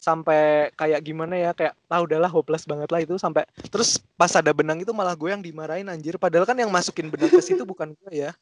[0.00, 4.48] sampai kayak gimana ya kayak ah udahlah hopeless banget lah itu sampai terus pas ada
[4.56, 6.16] benang itu malah gue yang dimarahin anjir.
[6.16, 8.32] Padahal kan yang masukin benang ke situ bukan gue ya.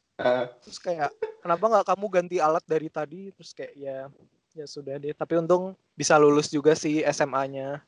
[0.63, 1.11] Terus kayak
[1.43, 3.35] kenapa nggak kamu ganti alat dari tadi?
[3.35, 4.07] Terus kayak ya
[4.55, 5.11] ya sudah deh.
[5.11, 7.83] Tapi untung bisa lulus juga sih SMA-nya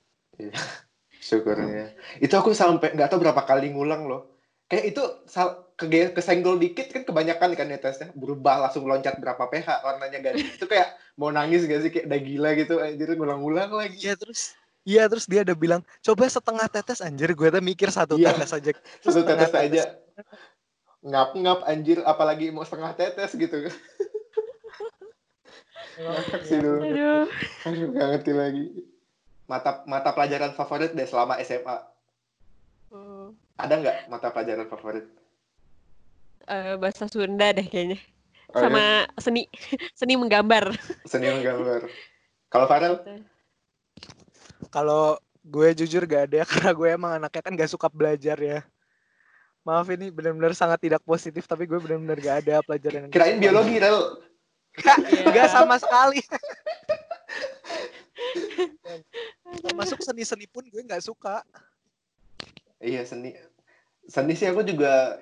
[1.22, 1.96] syukurnya.
[2.20, 4.36] Itu aku sampai nggak tahu berapa kali ngulang loh.
[4.68, 9.42] Kayak itu sal- kege- kesenggol dikit kan kebanyakan kan ya tesnya berubah langsung loncat berapa
[9.44, 10.46] pH warnanya ganti.
[10.56, 13.98] itu kayak mau nangis gak sih kayak udah gila gitu anjir ngulang-ngulang lagi.
[14.00, 18.16] iya terus iya terus dia ada bilang coba setengah tetes anjir gue tuh mikir satu
[18.16, 18.32] Iya.
[18.32, 18.72] tetes aja
[19.04, 19.82] Satu setengah tetes aja.
[21.02, 23.66] Ngap-ngap anjir apalagi mau setengah tetes gitu.
[25.98, 26.80] Ngakak sih dulu.
[26.80, 27.26] Aduh.
[27.66, 28.66] Aduh, gak ngerti lagi.
[29.46, 31.78] Mata mata pelajaran favorit deh selama SMA.
[32.90, 35.06] Oh, Ada nggak mata pelajaran favorit?
[36.52, 37.98] Eh, bahasa Sunda deh kayaknya.
[38.52, 38.64] Oh, iya?
[38.68, 38.84] Sama
[39.24, 39.48] seni
[40.00, 40.76] seni menggambar.
[41.08, 41.88] Seni menggambar.
[42.52, 43.00] Kalau Farel?
[44.68, 48.60] Kalau gue jujur gak ada karena gue emang anaknya kan gak suka belajar ya.
[49.62, 53.78] Maaf ini benar-benar sangat tidak positif tapi gue benar-benar gak ada pelajaran yang Kirain biologi,
[53.80, 54.20] Rel.
[54.76, 54.98] Gak,
[55.32, 56.20] gak sama sekali.
[59.80, 61.46] Masuk seni-seni pun gue gak suka.
[62.82, 63.38] Iya, seni.
[64.10, 65.22] Seni sih aku juga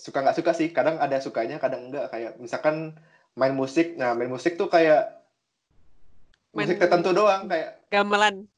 [0.00, 0.72] suka nggak suka sih.
[0.72, 2.08] Kadang ada sukanya, kadang enggak.
[2.08, 2.96] Kayak misalkan
[3.36, 4.00] main musik.
[4.00, 5.20] Nah, main musik tuh kayak
[6.56, 7.44] Main- musik tertentu doang.
[7.46, 8.48] Kayak Gamelan.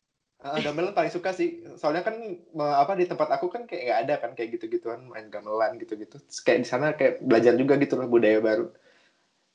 [0.42, 1.62] uh, gamelan paling suka sih.
[1.78, 2.18] Soalnya kan
[2.58, 6.18] apa di tempat aku kan kayak nggak ada kan kayak gitu-gituan main gamelan gitu-gitu.
[6.18, 8.70] Terus kayak di sana kayak belajar juga gitu loh budaya baru.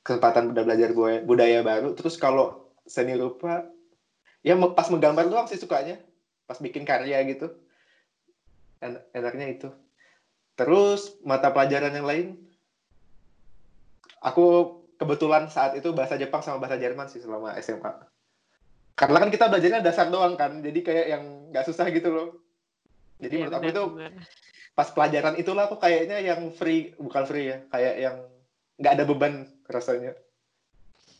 [0.00, 1.92] Kesempatan udah belajar budaya, budaya baru.
[1.92, 3.68] Terus kalau seni rupa,
[4.40, 6.00] ya pas menggambar doang sih sukanya.
[6.48, 7.52] Pas bikin karya gitu.
[8.80, 9.68] En- enaknya itu.
[10.58, 12.26] Terus mata pelajaran yang lain,
[14.18, 17.94] aku kebetulan saat itu bahasa Jepang sama bahasa Jerman sih selama SMA.
[18.98, 22.28] Karena kan kita belajarnya dasar doang kan, jadi kayak yang nggak susah gitu loh.
[23.22, 24.12] Jadi Iya, menurut aku itu benar.
[24.74, 28.16] pas pelajaran itulah aku kayaknya yang free, bukan free ya, kayak yang
[28.82, 30.18] nggak ada beban rasanya.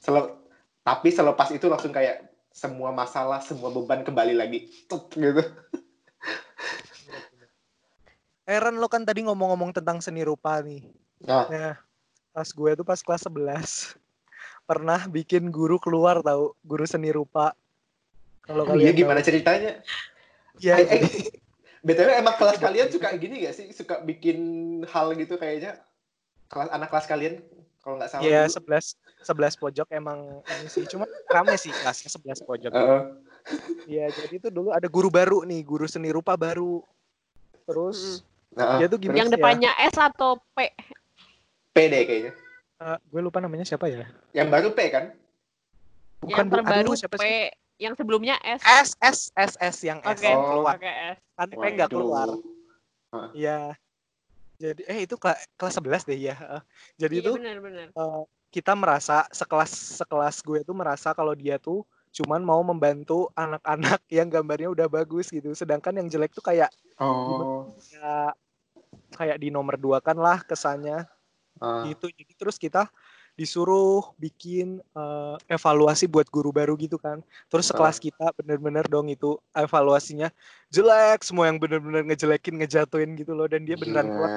[0.03, 0.35] Sele-
[0.83, 5.43] tapi selepas itu langsung kayak semua masalah, semua beban kembali lagi, Tuk, gitu.
[8.49, 10.81] Aaron lo kan tadi ngomong-ngomong tentang seni rupa nih.
[11.21, 11.73] Nah, Nah,
[12.33, 13.93] pas gue tuh pas kelas 11
[14.65, 17.53] pernah bikin guru keluar tahu guru seni rupa.
[18.49, 19.29] Kalau oh iya kalian gimana tahu.
[19.29, 19.85] ceritanya?
[20.65, 21.29] Ya, Eh, eh,
[21.85, 23.69] BTW emang kelas kalian suka gini gak sih?
[23.77, 24.41] Suka bikin
[24.89, 25.77] hal gitu kayaknya?
[26.49, 27.45] Kelas anak kelas kalian
[27.85, 28.57] kalau nggak salah Iya, dulu.
[28.65, 28.97] 11
[29.29, 30.89] 11 pojok emang ini sih.
[30.89, 32.73] Cuma rame sih kelasnya 11 pojok.
[32.73, 33.01] Heeh.
[33.85, 36.81] Iya, jadi itu dulu ada guru baru nih, guru seni rupa baru.
[37.69, 38.77] Terus Heeh.
[38.81, 39.35] dia tuh gimana Yang ya?
[39.37, 40.59] depannya S atau P?
[41.71, 42.33] P deh kayaknya.
[42.79, 44.09] Eh, gue lupa namanya siapa ya?
[44.33, 45.05] Yang baru P kan?
[46.19, 47.23] Bukan yang terbaru aduh, siapa P.
[47.23, 47.37] sih?
[47.79, 48.61] Yang sebelumnya S.
[48.65, 50.49] S S S S yang S yang Oh.
[50.59, 50.75] keluar.
[50.75, 51.19] pakai S.
[51.37, 52.29] Kan P nggak keluar.
[53.33, 53.77] Iya.
[54.59, 56.35] Jadi eh itu kela- kelas 11 deh ya.
[56.99, 57.87] Jadi Iya itu benar-benar.
[57.89, 59.71] eh, kita merasa sekelas
[60.03, 61.87] sekelas gue tuh merasa kalau dia tuh
[62.19, 65.55] cuman mau membantu anak-anak yang gambarnya udah bagus gitu.
[65.55, 67.71] Sedangkan yang jelek tuh kayak Oh.
[67.95, 68.35] ya
[69.15, 71.07] kayak di nomor dua kan lah kesannya.
[71.63, 72.11] Ah, gitu.
[72.11, 72.91] Jadi terus kita
[73.39, 77.23] disuruh bikin eh, evaluasi buat guru baru gitu kan.
[77.47, 80.27] Terus sekelas kita bener-bener dong itu evaluasinya
[80.75, 81.23] jelek.
[81.23, 83.47] Semua yang bener-bener ngejelekin ngejatuhin gitu loh.
[83.47, 84.19] Dan dia beneran gila.
[84.19, 84.35] kuat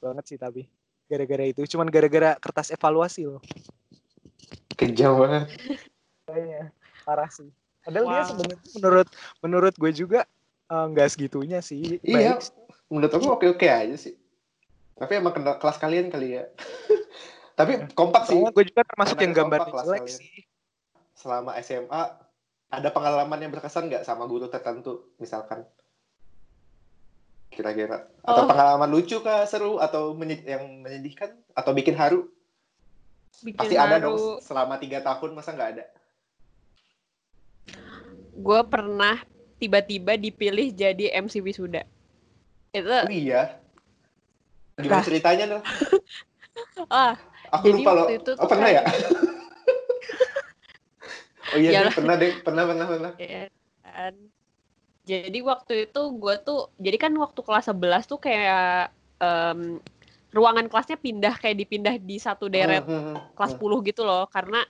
[0.00, 0.64] banget sih tapi
[1.04, 1.68] gara-gara itu.
[1.68, 3.44] Cuman gara-gara kertas evaluasi loh.
[4.72, 5.52] Kejam banget.
[6.24, 6.70] kayaknya
[7.10, 7.50] parah sih
[7.82, 8.28] padahal dia Wow.
[8.30, 9.08] sebenarnya menurut
[9.40, 10.20] menurut gue juga
[10.66, 12.54] eh, nggak segitunya sih Iya, Baik
[12.86, 14.14] menurut aku oke-oke aja sih.
[14.94, 16.44] Tapi emang kena kelas kalian kali ya.
[17.58, 18.36] Tapi kompak sih.
[18.36, 20.18] Gue juga termasuk Karena yang kelas jelek kalian.
[20.18, 20.34] sih
[21.14, 22.02] Selama SMA,
[22.68, 25.62] ada pengalaman yang berkesan nggak sama guru tertentu, misalkan?
[27.50, 28.06] Kira-kira.
[28.22, 28.48] Atau Oh.
[28.48, 32.30] pengalaman lucu kah, seru, atau menye- yang menyedihkan, atau bikin haru?
[33.40, 34.10] Bikin Pasti ada haru.
[34.10, 35.84] dong, selama tiga tahun, masa nggak ada?
[38.40, 39.20] Gue pernah
[39.60, 41.84] tiba-tiba dipilih jadi MC wisuda.
[42.72, 43.60] Itu Oh iya.
[44.80, 45.04] Gimana Nah.
[45.04, 45.60] ceritanya, Nel?
[46.88, 47.14] ah
[47.52, 48.06] Aku Jadi lupa loh.
[48.08, 48.82] itu Oh, tuh pernah ya?
[51.52, 51.94] oh iya, Ya deh, lah.
[51.94, 52.32] pernah deh.
[52.40, 53.12] Pernah, pernah, pernah.
[53.18, 53.44] ya
[53.84, 54.14] kan.
[55.04, 59.82] Jadi waktu itu gue tuh jadi kan waktu kelas 11 tuh kayak em,
[60.30, 63.66] ruangan kelasnya pindah kayak dipindah di satu deret Hmm, hmm, hmm, kelas hmm.
[63.66, 64.62] 10 gitu loh karena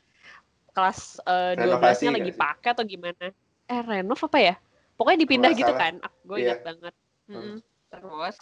[0.73, 3.29] kelas eh, Renovasi 12-nya lagi pakai atau gimana.
[3.71, 4.55] Eh renov apa ya?
[4.99, 6.03] Pokoknya dipindah gitu kan.
[6.27, 6.59] Gue Iya.
[6.59, 6.95] ingat banget.
[7.31, 7.57] Mm-mm.
[7.89, 8.37] Terus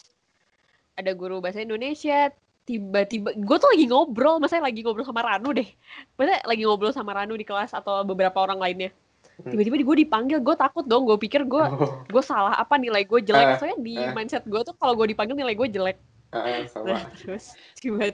[0.99, 2.33] ada guru bahasa Indonesia
[2.65, 5.69] tiba-tiba gue tuh lagi ngobrol, masa lagi ngobrol sama Ranu deh.
[6.17, 8.91] Masa lagi ngobrol sama Ranu di kelas atau beberapa orang lainnya.
[9.39, 9.55] Hmm.
[9.55, 11.07] Tiba-tiba gue dipanggil, gue takut dong.
[11.07, 13.47] Gue pikir gue Oh, gue salah apa nilai gue jelek.
[13.47, 14.11] Eh, Soalnya di eh.
[14.13, 15.97] mindset gue tuh kalau gue dipanggil nilai gue jelek.
[16.35, 16.93] ah, sama.
[16.93, 18.13] Nah, terus tiba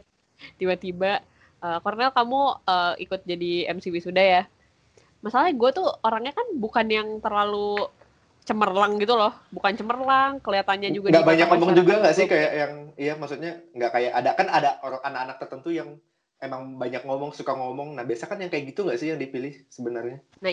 [0.58, 1.24] tiba-tiba
[1.80, 4.42] Cornel kamu eh, ikut jadi MC wisuda ya.
[5.24, 7.88] Masalahnya gue tuh orangnya kan bukan yang terlalu
[8.44, 12.28] cemerlang gitu loh, bukan cemerlang, kelihatannya juga nggak banyak ngomong juga nggak sih?
[12.28, 15.96] kayak yang iya maksudnya nggak kayak ada kan ada orang anak-anak tertentu yang
[16.44, 17.96] emang banyak ngomong suka ngomong.
[17.96, 20.20] Nah biasa kan yang kayak gitu nggak sih yang dipilih sebenarnya?
[20.44, 20.52] Nah,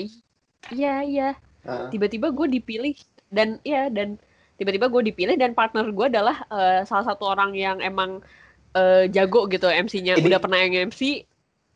[0.72, 1.30] iya iya.
[1.68, 2.96] Ah, Tiba-tiba gue dipilih
[3.28, 4.16] dan iya dan
[4.56, 8.24] tiba-tiba gue dipilih dan partner gue adalah eh, salah satu orang yang emang
[8.72, 10.16] eh, jago gitu MC-nya.
[10.16, 11.28] Udah pernah yang MC,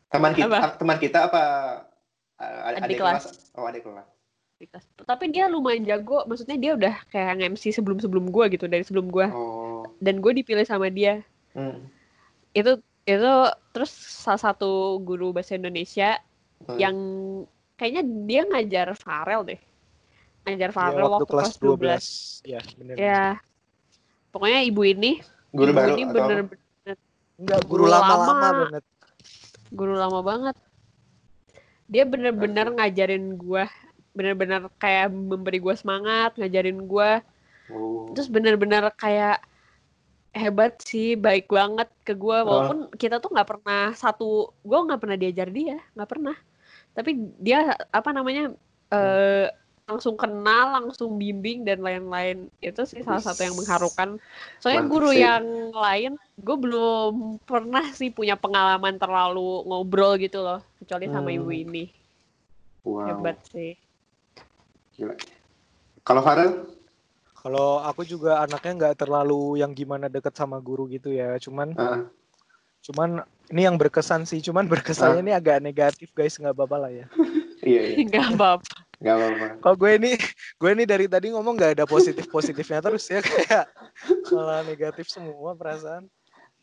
[0.08, 0.80] teman kita Apa?
[0.80, 1.42] teman kita apa
[2.38, 3.22] uh, Adik adik kelas.
[3.22, 4.06] kelas oh adik kelas.
[4.98, 9.28] Tapi dia lumayan jago, maksudnya dia udah kayak MC sebelum-sebelum gue gitu, dari sebelum gue.
[9.28, 11.20] oh Dan gue dipilih sama dia.
[11.52, 11.84] hmm.
[12.52, 13.32] Itu itu
[13.70, 16.16] terus salah satu guru bahasa Indonesia
[16.56, 16.80] Hmm.
[16.80, 16.96] yang
[17.76, 19.60] kayaknya dia ngajar Farel deh.
[20.42, 21.60] Ngajar Ya, Farel waktu waktu, kelas kelas
[22.40, 22.40] 12.
[22.40, 23.24] 12 ya bener Ya.
[24.32, 25.20] Pokoknya ibu ini,
[25.50, 26.48] guru ibu baru ini atau bener-bener
[27.36, 28.52] enggak Guru lama-lama lama.
[28.64, 28.84] banget
[29.68, 30.56] guru lama banget.
[31.86, 33.64] Dia bener-bener ngajarin gue,
[34.16, 37.10] bener-bener kayak memberi gue semangat, ngajarin gue.
[37.70, 38.10] oh.
[38.14, 39.42] terus bener-bener kayak
[40.36, 45.16] hebat sih baik banget ke gue walaupun kita tuh nggak pernah satu gue nggak pernah
[45.16, 46.36] diajar dia nggak pernah.
[46.92, 48.52] Tapi dia apa namanya
[48.92, 49.48] eh
[49.86, 52.50] langsung kenal langsung bimbing dan lain-lain.
[52.58, 54.18] Itu sih salah satu yang mengharukan.
[54.58, 55.22] Soalnya Mantep guru sih.
[55.22, 57.12] yang lain gue belum
[57.46, 61.38] pernah sih punya pengalaman terlalu ngobrol gitu loh kecuali sama Hmm.
[61.38, 61.84] ibu ini.
[62.82, 63.06] Wow.
[63.08, 63.78] Hebat sih.
[64.92, 65.14] Gila.
[66.02, 66.66] Kalau Farel?
[67.36, 72.02] Kalau aku juga anaknya nggak terlalu yang gimana deket sama guru gitu ya cuman Ah,
[72.82, 76.34] cuman ini yang berkesan sih cuman berkesannya ini agak negatif guys.
[76.34, 77.06] Nggak apa-apa lah ya.
[77.56, 77.96] Iya iya.
[78.06, 80.10] Nggak apa-apa nggak apa-apa kalau gue ini
[80.60, 83.64] gue ini dari tadi ngomong nggak ada positif positifnya terus ya kayak
[84.32, 86.08] malah negatif semua perasaan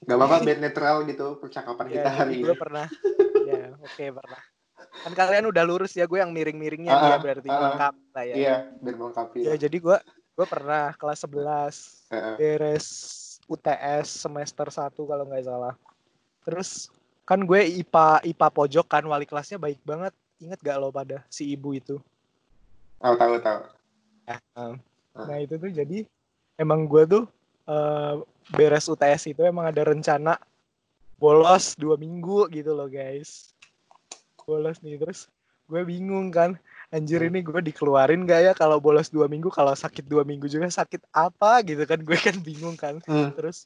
[0.04, 2.88] nggak apa-apa biar netral gitu percakapan kita ya hari jadi gue ini pernah
[3.48, 4.41] ya oke pernah
[4.93, 7.60] kan kalian udah lurus ya gue yang miring-miringnya Ah, dia ah, berarti ah.
[7.72, 9.98] lengkap lah ya iya biar melengkapi ya jadi gue
[10.34, 12.36] gue pernah kelas 11 Heeh.
[12.41, 12.88] beres
[13.48, 15.74] UTS semester 1 kalau nggak salah.
[16.43, 16.89] Terus
[17.24, 20.13] kan gue IPA IPA pojok kan wali kelasnya baik banget.
[20.41, 22.02] Ingat gak lo pada si ibu itu?
[23.03, 23.61] Tahu tahu tahu
[24.23, 24.79] Ya, Ah.
[25.27, 26.07] Nah itu tuh jadi
[26.55, 27.23] emang gue tuh
[27.67, 28.15] eh,
[28.55, 30.39] beres UTS itu emang ada rencana
[31.19, 33.51] bolos dua minggu gitu loh guys.
[34.47, 35.27] Bolos nih terus
[35.67, 36.55] gue bingung kan
[36.91, 40.67] anjir ini gue dikeluarin gak ya kalau bolos dua minggu kalau sakit dua minggu juga
[40.69, 43.31] sakit apa gitu kan gue kan bingung kan Hmm.
[43.33, 43.65] terus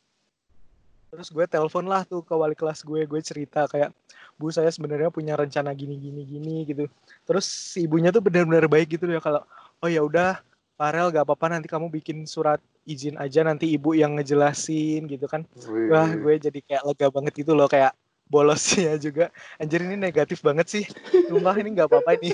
[1.18, 3.90] terus gue telepon lah tuh ke wali kelas gue gue cerita kayak
[4.38, 6.86] bu saya sebenarnya punya rencana gini gini gini gitu.
[7.26, 9.42] Terus si ibunya tuh benar-benar baik gitu ya kalau
[9.82, 10.38] oh ya udah
[10.78, 15.42] Farel gak apa-apa nanti kamu bikin surat izin aja nanti ibu yang ngejelasin gitu kan.
[15.66, 15.90] Wih.
[15.90, 17.98] wah gue jadi kayak lega banget gitu loh kayak
[18.30, 19.34] bolosnya juga.
[19.58, 20.86] Anjir ini negatif banget sih.
[21.34, 22.30] Sumpah ini nggak apa-apa ini.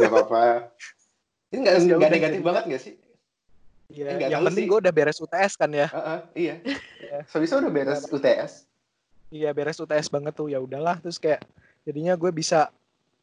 [0.00, 0.40] Nggak apa-apa.
[1.52, 3.03] Ini nggak Terus ya negatif banget nggak sih
[3.92, 5.88] Iya, Eh, yang penting gue udah beres UTS kan ya.
[5.92, 6.54] Heeh, iya.
[7.00, 7.18] Iya.
[7.28, 8.64] Sebisa udah beres UTS.
[9.34, 11.42] Iya beres UTS banget tuh ya udahlah terus kayak
[11.82, 12.70] jadinya gue bisa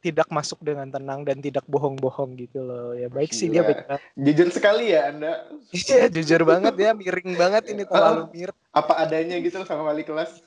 [0.02, 3.70] tidak masuk dengan tenang dan tidak bohong-bohong gitu loh ya baik sih dia Gila.
[3.70, 3.80] baik.
[4.18, 5.46] Jujur sekali ya Anda.
[5.72, 8.58] Iya jujur banget ya miring banget ini terlalu miring.
[8.74, 10.42] Apa adanya gitu sama wali kelas.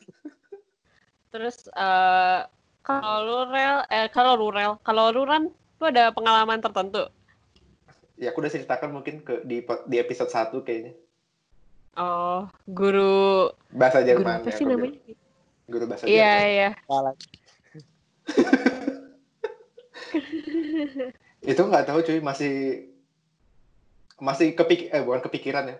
[1.32, 2.40] Terus eh
[2.86, 7.10] kalau lu rel, eh kalau lu rel, kalau lu Ran, lu ada pengalaman tertentu?
[8.16, 10.94] Ya aku udah ceritakan mungkin ke di di episode 1 kayaknya.
[11.96, 14.92] Oh, guru Bahasa guru Jerman apa ya, sih aku namanya?
[15.00, 15.24] bilang.
[15.66, 16.52] Guru bahasa Iya, Jerman.
[16.52, 16.70] iya.
[16.86, 17.14] Salah.
[21.46, 22.54] Itu nggak tahu cuy masih
[24.16, 25.78] masih kepik eh bukan kepikiran ya.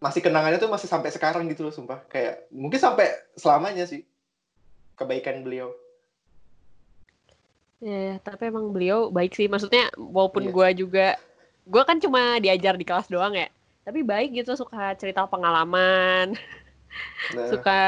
[0.00, 2.00] Masih kenangannya tuh masih sampai sekarang gitu loh sumpah.
[2.08, 4.04] Kayak mungkin sampai selamanya sih.
[4.96, 5.72] Kebaikan beliau.
[7.80, 9.48] Iya, tapi emang beliau baik sih.
[9.48, 10.52] Maksudnya walaupun Iya.
[10.52, 11.06] gua juga
[11.70, 13.46] gua kan cuma diajar di kelas doang ya.
[13.86, 16.34] Tapi baik gitu suka cerita pengalaman,
[17.36, 17.80] Nah, suka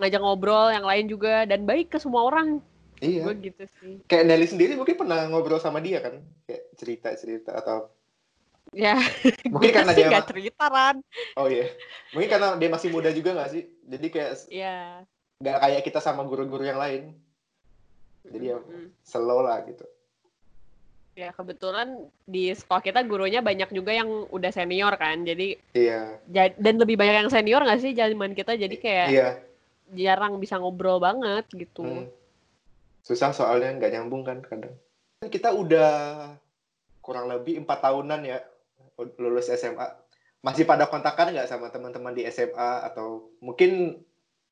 [0.00, 2.62] ngajak ngobrol yang lain juga dan baik ke semua orang.
[3.04, 3.22] iya.
[3.28, 4.00] Gue gitu sih.
[4.08, 6.24] Kayak Nelly sendiri mungkin pernah ngobrol sama dia kan?
[6.48, 7.92] Kayak cerita-cerita atau
[8.68, 9.00] Ya,
[9.52, 11.00] mungkin karena dia nggak cerita Ran.
[11.40, 11.72] Oh iya.
[12.12, 13.64] Mungkin karena dia masih muda juga nggak sih?
[13.88, 14.76] Jadi kayak Iya.
[15.40, 17.16] nggak kayak kita sama guru-guru yang lain.
[18.28, 18.92] Jadi ya Mm.
[19.00, 19.88] slow lah gitu.
[21.18, 25.26] Ya kebetulan di sekolah kita gurunya banyak juga yang udah senior kan.
[25.26, 26.22] Jadi Iya.
[26.30, 28.54] ja- dan lebih banyak yang senior nggak sih zaman kita.
[28.54, 29.28] Jadi kayak Iya.
[29.98, 31.82] jarang bisa ngobrol banget gitu.
[31.82, 32.06] Hmm.
[33.02, 34.78] Susah soalnya nggak nyambung kan kadang.
[35.26, 35.90] Kita udah
[37.02, 38.38] kurang lebih empat tahunan ya
[39.18, 39.90] lulus SMA.
[40.38, 43.98] Masih pada kontakan nggak sama teman-teman di SMA atau mungkin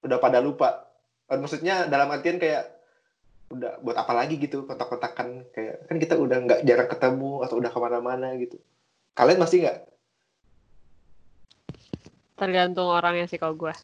[0.03, 0.83] udah pada lupa?
[1.31, 2.76] Maksudnya dalam artian kayak
[3.47, 7.71] udah buat apa lagi gitu kontak-kontakan kayak kan kita udah nggak jarang ketemu atau udah
[7.71, 8.59] ke mana-mana gitu.
[9.15, 9.79] Kalian masih nggak?
[12.37, 13.75] Tergantung orangnya sih kalau gue.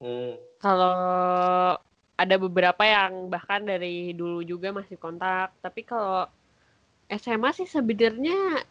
[0.00, 0.34] Hmm.
[0.62, 0.96] Kalau
[2.14, 5.52] ada beberapa yang bahkan dari dulu juga masih kontak.
[5.60, 6.24] Tapi kalau
[7.10, 8.64] SMA sih sebenarnya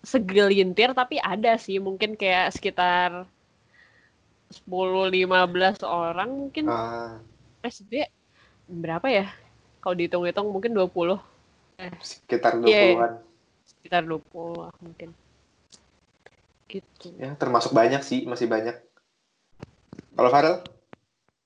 [0.00, 3.28] segelintir tapi ada sih mungkin kayak sekitar
[4.68, 7.20] 10-15 orang mungkin Ah,
[7.62, 8.08] SD
[8.66, 9.26] berapa ya?
[9.80, 11.16] Kalau dihitung-hitung mungkin 20
[11.98, 13.12] sekitar Iya, 20-an.
[13.66, 14.20] sekitar 20
[14.58, 15.16] lah mungkin.
[16.66, 17.16] Gitu.
[17.16, 18.76] Ya, termasuk banyak sih, masih banyak.
[20.12, 20.60] Kalau Farel?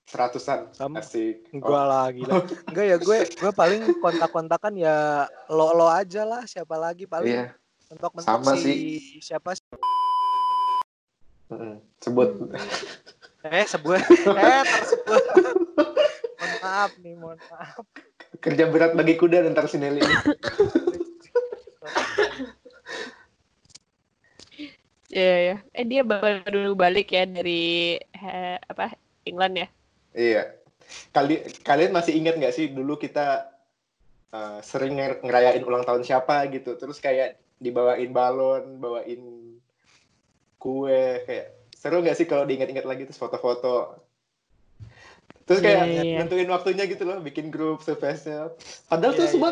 [0.05, 0.69] Seratusan.
[0.71, 1.01] Sama.
[1.01, 1.49] Asik.
[1.49, 2.43] Gue lah gila.
[2.69, 7.47] Enggak ya gue gue paling kontak-kontakan ya lo lo aja lah siapa lagi paling Iya.
[7.89, 8.77] mentok-mentok Sama si sih.
[9.23, 9.65] siapa sih?
[11.47, 11.79] Mm-mm.
[11.99, 12.29] Sebut.
[13.45, 14.01] eh sebut
[14.41, 15.23] eh tersebut
[16.35, 17.85] mohon maaf nih mohon maaf
[18.43, 20.17] Kerja berat bagi kuda dan ntar si Nelly ini.
[25.15, 25.57] Iya ya.
[25.71, 29.69] Eh dia baru balik ya dari eh, apa England ya?
[30.15, 30.43] Iya.
[31.15, 33.49] Kali, kalian masih ingat nggak sih dulu kita
[34.35, 36.75] uh, sering nger- ngerayain ulang tahun siapa gitu.
[36.75, 39.23] Terus kayak dibawain balon, bawain
[40.59, 41.23] kue.
[41.25, 44.04] Kayak seru nggak sih kalau diingat-ingat lagi terus foto-foto.
[45.45, 46.19] Terus kayak Iya, iya.
[46.25, 48.53] nentuin waktunya gitu loh, bikin grup surprise-nya.
[48.89, 49.51] Padahal tuh Iya, semua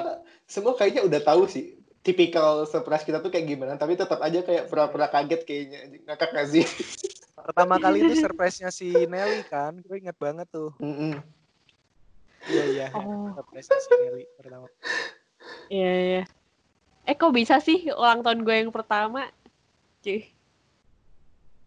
[0.48, 4.66] semua kayaknya udah tahu sih tipikal surprise kita tuh kayak gimana, tapi tetap aja kayak
[4.72, 5.78] pura-pura kaget kayaknya.
[6.08, 6.64] Ngakak nggak sih?
[7.42, 11.18] pertama kali itu surprise-nya si Nelly kan gue inget banget tuh Mm-mm.
[12.46, 13.34] iya iya Oh.
[13.34, 14.68] surprise-nya si Nelly pertama
[15.72, 16.22] Iya iya.
[17.08, 19.24] Eh kok bisa sih ulang tahun gue yang pertama?
[20.04, 20.28] Cuy.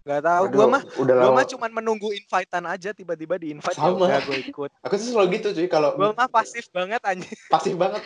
[0.05, 3.89] Gak tahu gue mah udah gue mah cuman menunggu invitean aja tiba-tiba di invite ya
[3.89, 4.05] Sama.
[4.05, 7.73] udah gue ikut Aku tuh selalu gitu cuy kalau gue mah pasif banget anjir pasif
[7.73, 8.05] banget.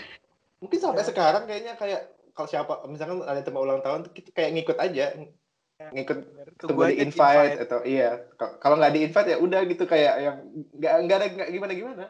[0.64, 1.08] Mungkin sampai Ya.
[1.12, 5.12] sekarang kayaknya kayak kalau siapa misalkan ada teman ulang tahun kita kayak ngikut aja,
[5.92, 6.18] ngikut
[6.56, 8.10] Tuh tunggu di aja invite atau iya.
[8.40, 10.36] Kalau- nggak di invite ya udah gitu kayak yang
[10.72, 12.06] nggak nggak ada nggak gimana gimana.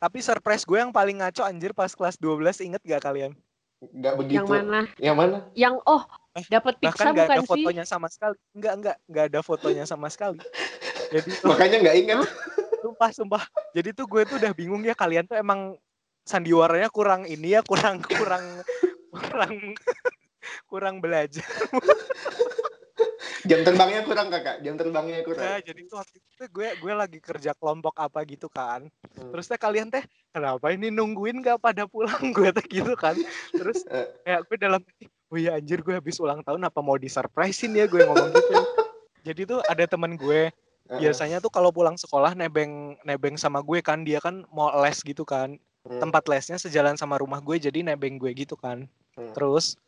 [0.00, 3.32] tapi surprise gue yang paling ngaco anjir pas kelas 12 inget gak kalian
[3.92, 4.36] Nggak begitu.
[4.40, 4.80] Yang mana?
[4.96, 5.36] Yang mana?
[5.52, 6.02] Yang oh
[6.34, 7.50] Eh, dapat pizza bahkan gak bukan ada sih?
[7.54, 10.42] fotonya sama sekali enggak enggak enggak ada fotonya sama sekali
[11.14, 12.18] jadi tuh Makanya nggak ingat.
[12.82, 15.78] sumpah sumpah jadi tuh gue tuh udah bingung ya kalian tuh emang
[16.26, 18.42] sandiwaranya kurang ini ya kurang kurang
[19.14, 19.54] kurang
[20.66, 21.46] kurang belajar
[23.44, 24.56] Jam terbangnya kurang kakak.
[24.60, 25.44] Jam terbangnya kurang.
[25.44, 29.30] ya jadi tuh waktu itu gue gue lagi kerja kelompok apa gitu kan Hmm.
[29.30, 30.02] terus teh kalian teh
[30.34, 33.14] kenapa ini nungguin gak pada pulang gue teh gitu kan
[33.54, 34.10] terus Eh.
[34.26, 34.82] kayak gue dalam
[35.30, 38.52] oh ya anjir gue habis ulang tahun apa mau disurprisein ya gue ngomong gitu
[39.22, 40.50] jadi tuh ada teman gue
[40.84, 45.00] Eh, biasanya tuh kalau pulang sekolah nebeng nebeng sama gue kan dia kan mau les
[45.00, 45.96] gitu kan hmm.
[45.96, 49.30] tempat lesnya sejalan sama rumah gue jadi nebeng gue gitu kan Hmm.
[49.30, 49.78] terus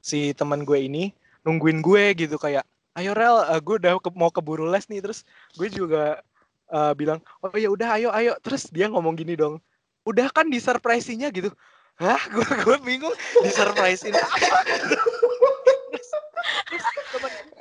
[0.00, 1.12] si teman gue ini
[1.44, 2.64] nungguin gue gitu kayak
[2.98, 3.36] ayo rel.
[3.46, 5.04] Uh, gue udah ke, mau keburu les nih.
[5.04, 5.22] Terus
[5.54, 6.24] gue juga
[6.72, 8.32] uh, bilang oh ya udah ayo ayo.
[8.42, 9.60] Terus dia ngomong gini dong
[10.08, 11.52] udah kan di surprise-nya gitu.
[12.00, 12.20] Hah?
[12.32, 13.12] Gue gue bingung.
[13.44, 14.16] Di surprise-in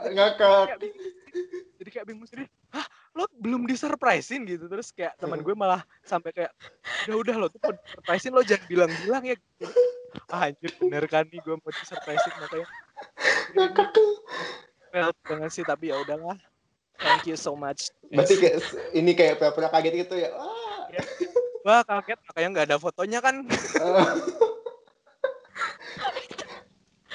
[0.09, 0.79] ngakak
[1.79, 2.47] jadi kayak bingung sendiri.
[2.75, 2.85] Hah?
[3.15, 4.45] Lo belum disurprisein?
[4.45, 4.67] Gitu.
[4.67, 6.51] Terus kayak teman gue malah sampai kayak
[7.07, 7.59] udah udah lo tuh
[7.95, 9.35] surprisein lo jangan bilang-bilang ya.
[10.29, 12.67] Ah anjir bener kan nih gue mau disurprisein makanya.
[13.55, 13.89] Ngakak
[14.89, 16.37] Well, banget sih tapi ya udahlah
[16.97, 18.57] thank you so much berarti kayak
[18.91, 20.89] ini kayak pura-pura kaget gitu ya Wah.
[21.61, 23.35] wah kaget makanya nggak ada fotonya kan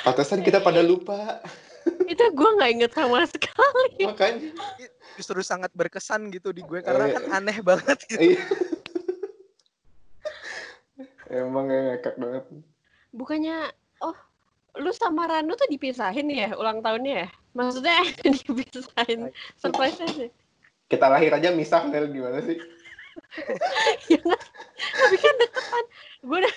[0.05, 1.41] Pantesan kita pada lupa
[2.05, 4.53] itu gue nggak inget sama sekali makanya
[5.15, 7.15] justru sangat berkesan gitu di gue karena Iya.
[7.15, 8.21] kan aneh banget gitu.
[8.31, 8.41] Iya.
[11.27, 12.45] Emang ya ngakak banget.
[13.11, 13.57] bukannya
[14.01, 14.17] oh
[14.77, 20.31] lu sama Ranu tuh dipisahin ya ulang tahunnya ya maksudnya dipisahin surprise sih
[20.85, 22.61] Kita lahir aja misah Nel gimana sih?
[24.11, 24.21] ya
[24.93, 25.85] tapi kan deketan
[26.21, 26.55] gue udah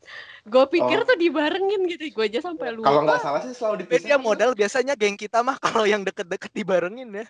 [0.52, 1.04] gue pikir Oh.
[1.04, 4.18] tuh dibarengin gitu gue aja sampai lupa Kalau nggak salah sih selalu Beda dipisah.
[4.18, 7.26] modal biasanya geng kita mah kalau yang deket-deket dibarengin ya.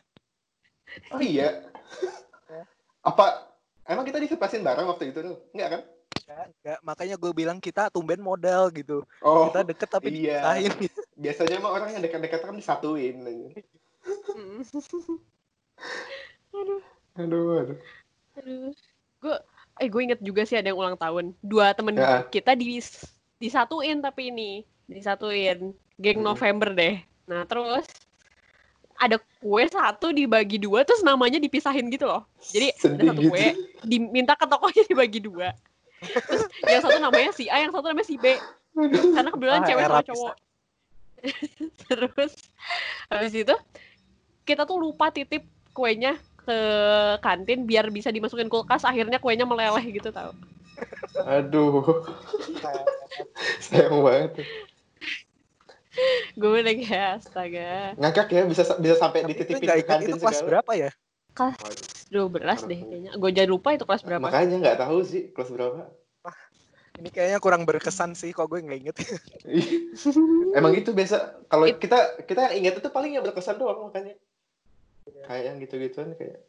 [1.11, 1.67] Oh iya.
[3.03, 3.51] Apa
[3.85, 5.37] emang kita disepasin bareng waktu itu tuh?
[5.51, 5.81] Enggak kan?
[6.23, 6.79] Enggak, enggak.
[6.81, 9.03] Makanya gue bilang kita tumben modal gitu.
[9.19, 10.39] Oh, Kita deket tapi iya.
[10.55, 10.73] dipisahin.
[11.19, 13.17] Biasanya emang orang yang dekat-dekat kan disatuin.
[13.19, 14.63] Mm.
[16.55, 16.81] aduh
[17.19, 17.79] Aduh, aduh.
[18.39, 18.71] aduh
[19.19, 19.37] gue
[19.79, 22.23] eh gue inget juga sih ada yang ulang tahun dua temen Ya.
[22.27, 22.79] kita di
[23.39, 26.31] disatuin tapi ini disatuin geng Hmm.
[26.35, 27.87] November deh nah terus
[28.99, 33.31] ada kue satu dibagi dua terus namanya dipisahin gitu loh jadi ada satu gitu.
[33.31, 33.47] kue
[33.85, 35.55] diminta ke tokonya dibagi dua
[36.27, 38.35] terus yang satu namanya si A yang satu namanya si B
[39.15, 40.35] karena kebetulan Ah, cewek sama cowok
[41.89, 42.33] terus
[43.09, 43.55] habis itu
[44.45, 46.59] kita tuh lupa titip kuenya ke
[47.21, 50.33] kantin biar bisa dimasukin kulkas akhirnya kuenya meleleh gitu tau
[51.27, 52.07] Aduh.
[53.67, 54.47] Sayang banget.
[56.39, 60.23] gue udah kayak astaga Ngakak ya bisa bisa sampai Tapi itu dititipin ke kantin itu
[60.23, 60.49] kelas segala.
[60.63, 60.91] berapa ya?
[61.35, 65.51] kelas 12 deh kayaknya gue jadi lupa itu kelas berapa Makanya nggak tahu sih kelas
[65.51, 65.91] berapa.
[66.99, 68.97] Ini kayaknya kurang berkesan sih kok gue nggak inget.
[70.59, 74.19] Emang itu biasa kalau It- kita kita ingat itu paling yang berkesan doang makanya.
[75.25, 76.43] Kayak yang gitu-gituan kayak.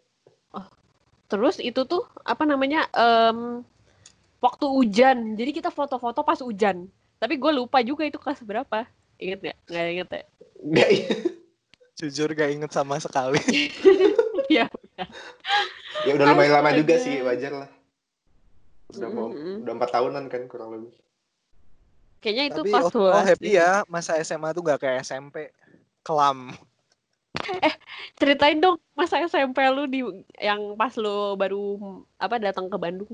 [1.30, 3.62] Terus itu tuh apa namanya em,
[4.42, 5.38] waktu hujan.
[5.38, 6.90] Jadi kita foto-foto pas hujan.
[7.22, 8.90] Tapi gue lupa juga itu kelas berapa.
[9.22, 9.58] Inget nggak?
[9.70, 10.24] Nggak inget ya?
[10.60, 10.90] Nggak
[12.00, 13.44] Jujur gak inget sama sekali.
[14.50, 14.72] ya
[16.08, 17.70] ya udah lumayan lama juga sih wajar lah.
[18.90, 19.62] Udah mau Mm-mm.
[19.66, 20.94] udah empat tahunan kan kurang lebih.
[22.20, 25.54] kayaknya itu Tapi pas oh, oh, 12 happy ya masa SMA tuh gak kayak SMP.
[26.02, 26.58] Kelam.
[28.20, 30.02] ceritain dong masa SMP lu di
[30.42, 31.78] yang pas lu baru
[32.18, 33.14] apa datang ke Bandung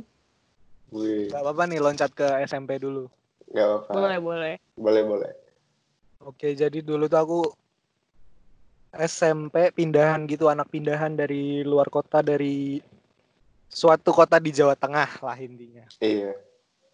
[0.93, 3.09] Wih, Gak apa-apa nih loncat ke SMP dulu.
[3.51, 3.91] nggak apa-apa.
[3.93, 5.31] boleh boleh Boleh boleh.
[6.23, 7.39] Oke, jadi dulu tuh aku
[8.95, 12.79] SMP pindahan gitu, anak pindahan dari luar kota dari
[13.67, 15.85] suatu kota di Jawa Tengah lah intinya.
[15.99, 16.33] Iya.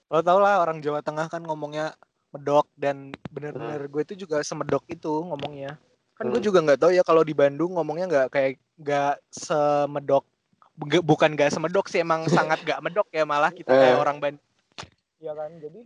[0.07, 1.95] Lo tau lah orang Jawa Tengah kan ngomongnya
[2.31, 5.75] medok dan bener-bener gue itu juga semedok itu ngomongnya.
[6.15, 6.47] Kan gue Hmm.
[6.47, 10.25] juga nggak tahu ya kalau di Bandung ngomongnya nggak kayak nggak semedok
[11.03, 14.01] bukan gak semedok sih emang sangat gak medok ya malah kita kayak Eh.
[14.01, 14.45] orang Bandung.
[15.21, 15.81] Iya kan jadi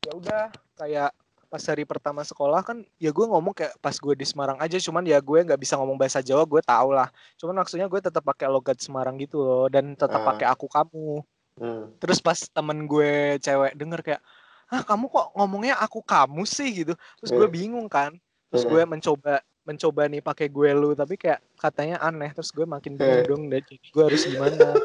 [0.00, 0.42] ya udah
[0.74, 1.10] kayak
[1.50, 5.02] pas hari pertama sekolah kan ya gue ngomong kayak pas gue di Semarang aja cuman
[5.02, 8.46] ya gue nggak bisa ngomong bahasa Jawa gue tau lah cuman maksudnya gue tetap pakai
[8.46, 10.26] logat Semarang gitu loh dan tetap Ah.
[10.30, 11.26] pakai aku kamu
[11.58, 11.90] Hmm.
[11.98, 14.22] terus pas temen gue cewek denger kayak
[14.70, 17.52] ah kamu kok ngomongnya aku kamu sih gitu terus gue Eh.
[17.52, 18.14] bingung kan
[18.48, 18.70] terus Eh.
[18.70, 23.20] gue mencoba mencoba nih pakai gue lu tapi kayak katanya aneh terus gue makin bingung
[23.20, 23.26] Eh.
[23.26, 24.54] dong dan jadi gue harus gimana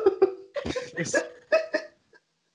[0.95, 1.13] Terus,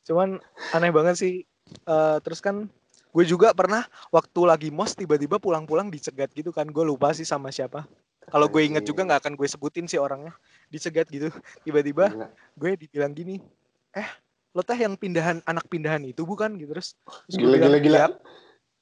[0.02, 1.34] cuman aneh banget sih
[1.70, 2.66] Eh, terus kan
[3.10, 6.66] gue juga pernah waktu lagi mos tiba-tiba pulang-pulang dicegat gitu kan.
[6.70, 7.84] Gue lupa sih sama siapa.
[8.30, 10.34] Kalau gue inget juga nggak akan gue sebutin sih orangnya.
[10.70, 11.28] Dicegat gitu.
[11.66, 12.28] Tiba-tiba Gila.
[12.56, 13.42] gue dibilang gini
[13.90, 14.06] eh
[14.54, 16.54] lo teh yang pindahan anak pindahan itu bukan?
[16.58, 16.70] Gitu.
[16.70, 16.94] Terus,
[17.30, 17.98] Gila bilang, gila gila.
[17.98, 18.08] "Iya."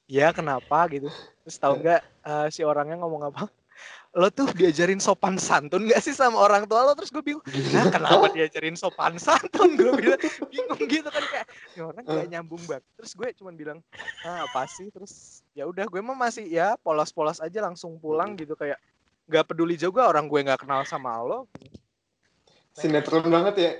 [0.09, 0.77] ya kenapa?
[0.89, 1.09] Gitu.
[1.45, 3.49] Terus tahu nggak eh, si orangnya ngomong apa
[4.17, 6.97] lo tuh diajarin sopan santun gak sih sama orang tua lo?
[6.97, 9.77] Terus gue bingung nah kenapa diajarin sopan santun?
[9.77, 10.17] Gue bilang
[10.49, 11.45] bingung gitu kan kayak
[11.77, 12.83] "Ini orang gak nyambung banget.
[12.97, 13.79] Terus gue cuman bilang
[14.25, 14.89] ah apa sih?
[14.89, 18.81] Terus ya udah gue mah masih ya polos-polos aja langsung pulang gitu kayak
[19.29, 21.45] nggak peduli juga orang gue nggak kenal sama lo.
[22.73, 23.71] Sinetron banget ya.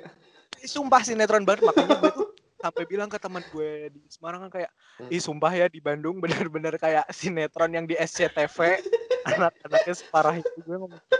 [0.61, 2.27] Sumpah sinetron banget makanya gue tuh
[2.59, 5.07] sampai bilang ke teman gue di Semarang kan kayak Hmm.
[5.07, 8.83] ih sumpah ya di Bandung bener-bener kayak sinetron yang di SCTV
[9.31, 11.15] anak-anaknya separah itu gue ngomong gitu.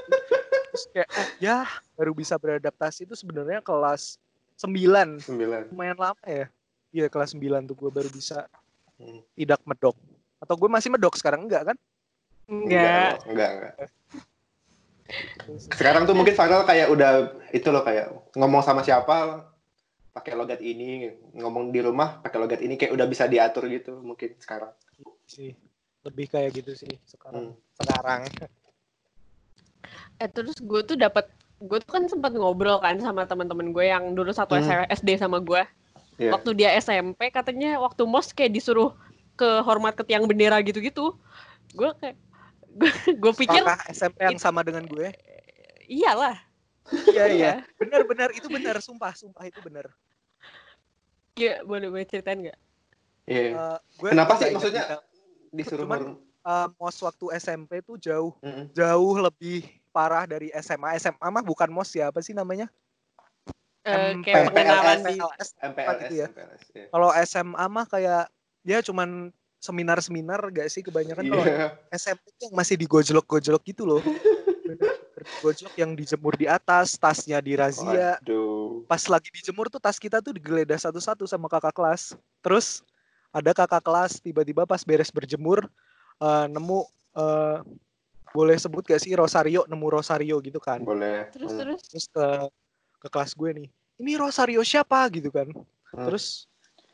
[0.70, 1.64] terus kayak oh, ya
[1.96, 4.20] baru bisa beradaptasi itu sebenarnya kelas
[4.58, 5.72] 9 Sembilan.
[5.72, 6.52] lumayan lama ya
[6.92, 8.44] iya kelas 9 tuh gue baru bisa
[9.00, 9.24] Hmm.
[9.34, 9.96] tidak medok
[10.38, 11.78] atau gue masih medok sekarang enggak kan
[12.46, 13.24] Enggak.
[13.24, 13.74] Enggak, enggak.
[15.70, 17.12] Sekarang tuh mungkin Farel kayak udah
[17.50, 19.46] itu loh kayak ngomong sama siapa
[20.10, 24.36] pakai logat ini, ngomong di rumah pakai logat ini kayak udah bisa diatur gitu mungkin
[24.42, 24.74] sekarang.
[25.30, 25.54] sih
[26.02, 27.78] lebih kayak gitu sih sekarang Hmm.
[27.78, 28.22] sekarang
[30.20, 31.30] Eh terus gue tuh dapat
[31.60, 34.88] gue tuh kan sempat ngobrol kan sama teman-teman gue yang dulu satu Hmm.
[34.90, 35.64] SD sama gue.
[36.20, 36.36] Iya.
[36.36, 38.92] Waktu dia SMP katanya waktu mos kayak disuruh
[39.40, 41.16] ke hormat ke tiang bendera gitu-gitu.
[41.72, 42.18] Gue kayak
[42.80, 45.14] gue, gue pikir apakah SMP yang sama dengan gue
[45.88, 46.36] iyalah.
[47.08, 49.90] Iya iya benar-benar itu benar sumpah sumpah itu benar
[51.34, 52.60] Iya, boleh boleh ceritain nggak?
[53.24, 53.56] Iya.
[53.56, 54.84] Eh, gue Kenapa sih maksudnya?
[54.84, 55.02] detail.
[55.50, 58.72] Disuruh cuman- Eh, mos waktu SMP tuh jauh Mm-mm.
[58.72, 62.68] jauh lebih parah dari SMA SMA mah bukan mos ya apa sih namanya
[63.82, 64.54] Eh, M- kayak MPLS.
[64.54, 65.50] pengenalan di MPLS.
[65.58, 66.28] MPLS, gitu ya?
[66.28, 66.86] MPLS, iya.
[66.90, 68.24] kalau SMA mah kayak
[68.62, 69.10] ya cuman
[69.58, 71.68] seminar-seminar gak sih kebanyakan kalau Iya.
[71.94, 74.00] SMP tuh yang masih digojlok-gojlok gitu loh
[75.42, 78.86] gojlok yang dijemur di atas tasnya dirazia Waduh.
[78.86, 82.14] pas lagi dijemur tuh tas kita tuh digeledah satu-satu sama kakak kelas.
[82.40, 82.82] Terus
[83.30, 85.68] ada kakak kelas tiba-tiba pas beres berjemur
[86.22, 86.80] eh, nemu
[87.18, 87.58] eh,
[88.30, 90.82] boleh sebut gak sih Rosario nemu Rosario gitu kan.
[90.82, 91.30] Boleh.
[91.34, 91.60] terus Hmm.
[91.60, 92.26] terus Terus ke
[93.00, 93.68] ke kelas gue nih.
[94.00, 95.50] Ini Rosario siapa gitu kan.
[95.94, 96.06] Hmm.
[96.08, 96.46] Terus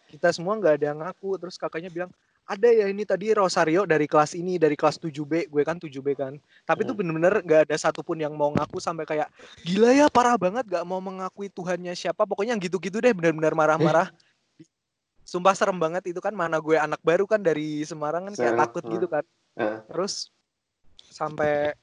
[0.10, 1.36] kita semua nggak ada yang ngaku.
[1.42, 2.12] Terus kakaknya bilang
[2.46, 6.38] ada ya ini tadi Rosario dari kelas ini dari kelas 7B gue kan 7B kan.
[6.62, 7.02] Tapi tuh Hmm.
[7.02, 9.34] bener-bener gak ada satupun yang mau ngaku sampai kayak
[9.66, 12.22] gila ya parah banget gak mau mengakui Tuhannya siapa.
[12.30, 14.14] Pokoknya yang gitu-gitu deh bener-bener marah-marah.
[15.26, 18.62] Sumpah serem banget itu kan mana gue anak baru kan dari Semarang kan kayak Serem,
[18.62, 18.94] takut hmm.
[18.94, 19.26] gitu kan.
[19.56, 19.80] Heeh.
[19.90, 20.30] terus
[21.10, 21.74] sampai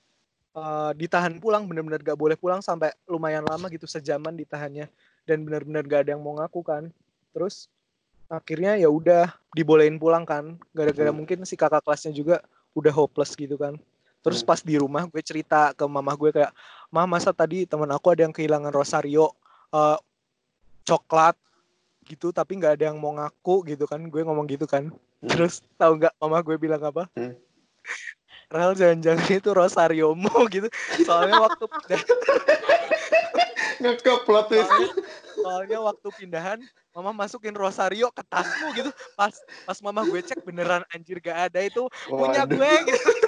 [0.53, 4.87] eh, ditahan pulang bener-bener gak boleh pulang sampai lumayan lama gitu sejaman ditahannya.
[5.27, 6.87] Dan bener-bener gak ada yang mau ngaku kan.
[7.35, 7.67] Terus
[8.33, 11.20] akhirnya ya udah dibolehin pulang kan gara-gara Hmm.
[11.20, 12.41] mungkin si kakak kelasnya juga
[12.72, 13.76] udah hopeless gitu kan
[14.20, 14.49] terus Hmm.
[14.49, 16.49] pas di rumah gue cerita ke mama gue kayak
[16.89, 19.37] mah masa tadi teman aku ada yang kehilangan rosario
[19.70, 19.99] eh,
[20.83, 21.37] coklat
[22.03, 24.89] gitu tapi nggak ada yang mau ngaku gitu kan gue ngomong gitu kan
[25.20, 25.28] Hmm.
[25.28, 27.37] terus tahu nggak mama gue bilang apa Hmm.
[28.49, 30.68] Rel jangan-jangan itu Rosariomu gitu
[31.03, 31.64] soalnya waktu
[33.78, 34.70] Ngekep plot twist.
[35.35, 36.59] soalnya waktu pindahan
[36.93, 38.90] mama masukin Rosario ke tasmu gitu.
[39.16, 39.32] Pas
[39.64, 42.57] pas mama gue cek beneran anjir gak ada itu punya Waduh.
[42.57, 43.11] gue gitu.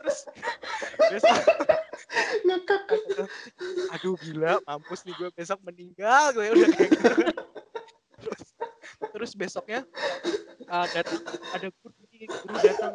[0.00, 0.18] Terus
[1.10, 1.36] besok
[3.92, 6.46] aduh gila mampus nih gue besok meninggal gue.
[6.54, 7.10] Udah kayak gitu.
[8.16, 8.42] Terus
[9.12, 9.80] terus besoknya
[10.70, 11.20] uh, datang
[11.52, 12.94] ada guru guru datang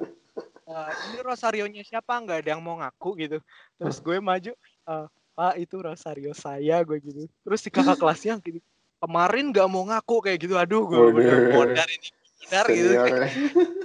[0.65, 2.17] uh, ini Rosarionya siapa?
[2.23, 3.37] Nggak ada yang mau ngaku gitu.
[3.77, 4.51] Terus gue maju
[4.87, 7.27] uh, pak itu Rosario saya gue gitu.
[7.43, 8.63] Terus si kakak kelasnya gitu
[9.01, 12.07] kemarin nggak mau ngaku kayak gitu aduh gue bener modar ini
[12.39, 13.19] modar gitu Senior.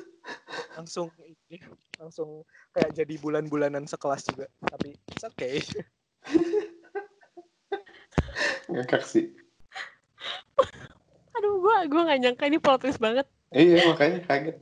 [0.76, 1.56] langsung ini
[1.96, 5.64] langsung kayak jadi bulan-bulanan sekelas juga tapi it's okay
[8.66, 9.30] Ngekak sih.
[11.32, 14.56] aduh gue gue nggak nyangka ini plot twist banget Iya makanya kaget.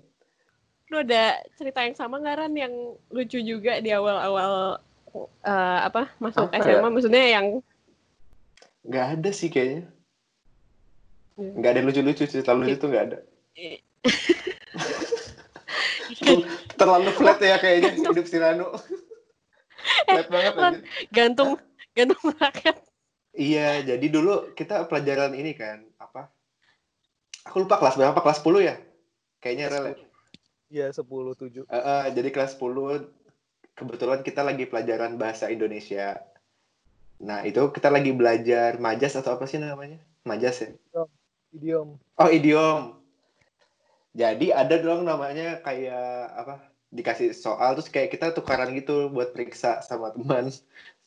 [0.87, 1.23] lu ada
[1.57, 2.75] cerita yang sama nggak Ran yang
[3.09, 4.77] lucu juga di awal-awal
[5.43, 6.91] eh, apa masuk Apa SMA ya?
[6.93, 7.47] maksudnya yang
[8.85, 9.89] Nggak ada sih kayaknya.
[11.35, 11.59] Hmm.
[11.59, 13.19] Nggak ada yang lucu-lucu cerita lucu tuh nggak ada.
[16.79, 18.71] Terlalu flat ya kayaknya hidup si Ranu.
[20.09, 20.79] flat banget aja.
[21.13, 21.61] gantung
[21.93, 22.77] gantung rakyat
[23.35, 26.31] Iya, jadi dulu kita pelajaran ini kan, apa?
[27.51, 28.79] Aku lupa kelas berapa, kelas 10 ya?
[29.43, 29.97] Kayaknya rel ya.
[30.71, 31.67] Iya sepuluh tujuh.
[31.67, 33.11] Eh, jadi kelas 10
[33.75, 36.23] kebetulan kita lagi pelajaran bahasa Indonesia.
[37.19, 39.99] Nah, itu kita lagi belajar majas atau apa sih namanya?
[40.23, 40.71] Majas ya?
[41.55, 41.89] Idiom.
[42.19, 42.99] Oh, idiom.
[44.15, 46.55] Jadi ada dong namanya kayak apa?
[46.95, 50.51] Dikasih soal terus kayak kita tukaran gitu buat periksa sama teman.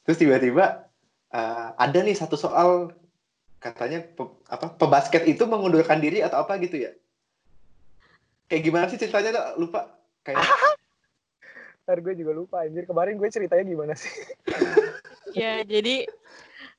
[0.04, 0.88] Terus tiba-tiba
[1.32, 2.96] eh, ada nih satu soal
[3.60, 4.72] katanya pe- apa?
[4.76, 6.92] Pebasket itu mengundurkan diri atau apa gitu ya?
[8.48, 9.32] Kayak gimana sih ceritanya?
[9.36, 9.68] Tuh?
[9.68, 9.92] Lupa.
[10.24, 10.44] Kayak
[11.88, 12.84] Ntar gue juga lupa anjir.
[12.84, 14.12] Kemarin gue ceritanya gimana sih?
[15.40, 16.08] ya jadi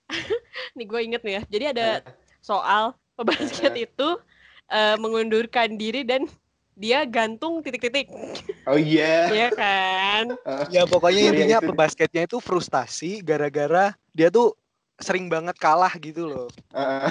[0.76, 1.88] nih gue inget nih ya jadi ada
[2.40, 3.84] soal pebasket Eh.
[3.84, 4.08] itu
[4.68, 6.24] eh, mengundurkan diri dan
[6.72, 8.06] dia gantung titik-titik
[8.64, 9.26] Oh iya.
[9.28, 10.30] ya kan
[10.68, 11.68] Ya pokoknya Iya, intinya itu.
[11.68, 14.54] pebasketnya itu frustasi gara-gara dia tuh
[14.96, 16.48] sering banget kalah gitu loh.
[16.70, 17.08] Eh,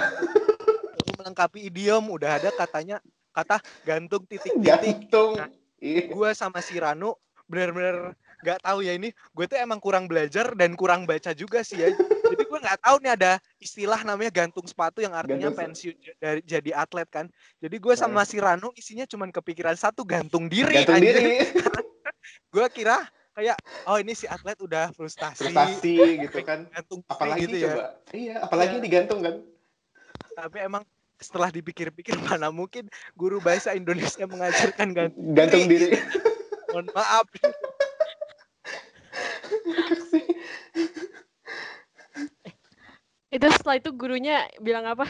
[0.94, 3.00] Lalu melengkapi idiom udah ada katanya
[3.30, 5.08] kata gantung titik-titik.
[5.08, 5.36] gantung.
[5.36, 5.48] Nah,
[5.78, 6.10] Iya.
[6.10, 7.14] Gue sama si Ranu
[7.46, 11.80] bener-bener nggak tahu ya ini gue tuh emang kurang belajar dan kurang baca juga sih
[11.80, 13.32] ya jadi gue nggak tahu nih ada
[13.62, 17.30] istilah namanya gantung sepatu yang artinya Gantung pensiun dari jadi atlet kan.
[17.62, 21.14] Jadi gue sama si Ranu isinya cuman kepikiran satu gantung diri gantung anjir.
[21.14, 21.38] diri.
[22.52, 23.06] Gue kira
[23.38, 23.54] kayak
[23.86, 26.66] oh ini si atlet udah frustasi, frustasi gitu kan.
[26.74, 27.62] Gantung diri apalagi gitu ya.
[27.70, 27.84] coba.
[28.10, 28.82] Iya apalagi Iya.
[28.82, 29.34] digantung kan.
[30.34, 30.82] Tapi emang
[31.22, 35.94] setelah dipikir-pikir mana mungkin guru bahasa Indonesia mengajarkan gantung gantung diri.
[36.74, 37.26] Mohon maaf
[43.28, 45.06] Itu setelah itu gurunya bilang apa?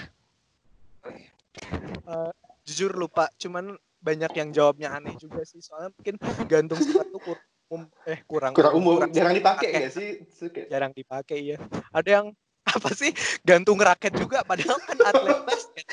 [2.68, 6.14] jujur lupa cuman banyak yang jawabnya aneh juga sih soalnya mungkin
[6.44, 8.52] gantung sepatu kur- um- eh kurang.
[8.52, 9.00] Kurang umum.
[9.00, 9.80] Kurang- jarang dipakai pakai.
[9.80, 10.08] nggak sih?
[10.36, 10.62] Suka.
[10.68, 11.56] jarang dipakai ya
[11.92, 12.26] ada yang
[12.68, 15.86] apa sih gantung raket juga padahal kan atlet basket.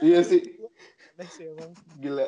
[0.00, 0.40] Iya sih.
[1.18, 1.70] Aneh sih emang.
[2.00, 2.24] Gila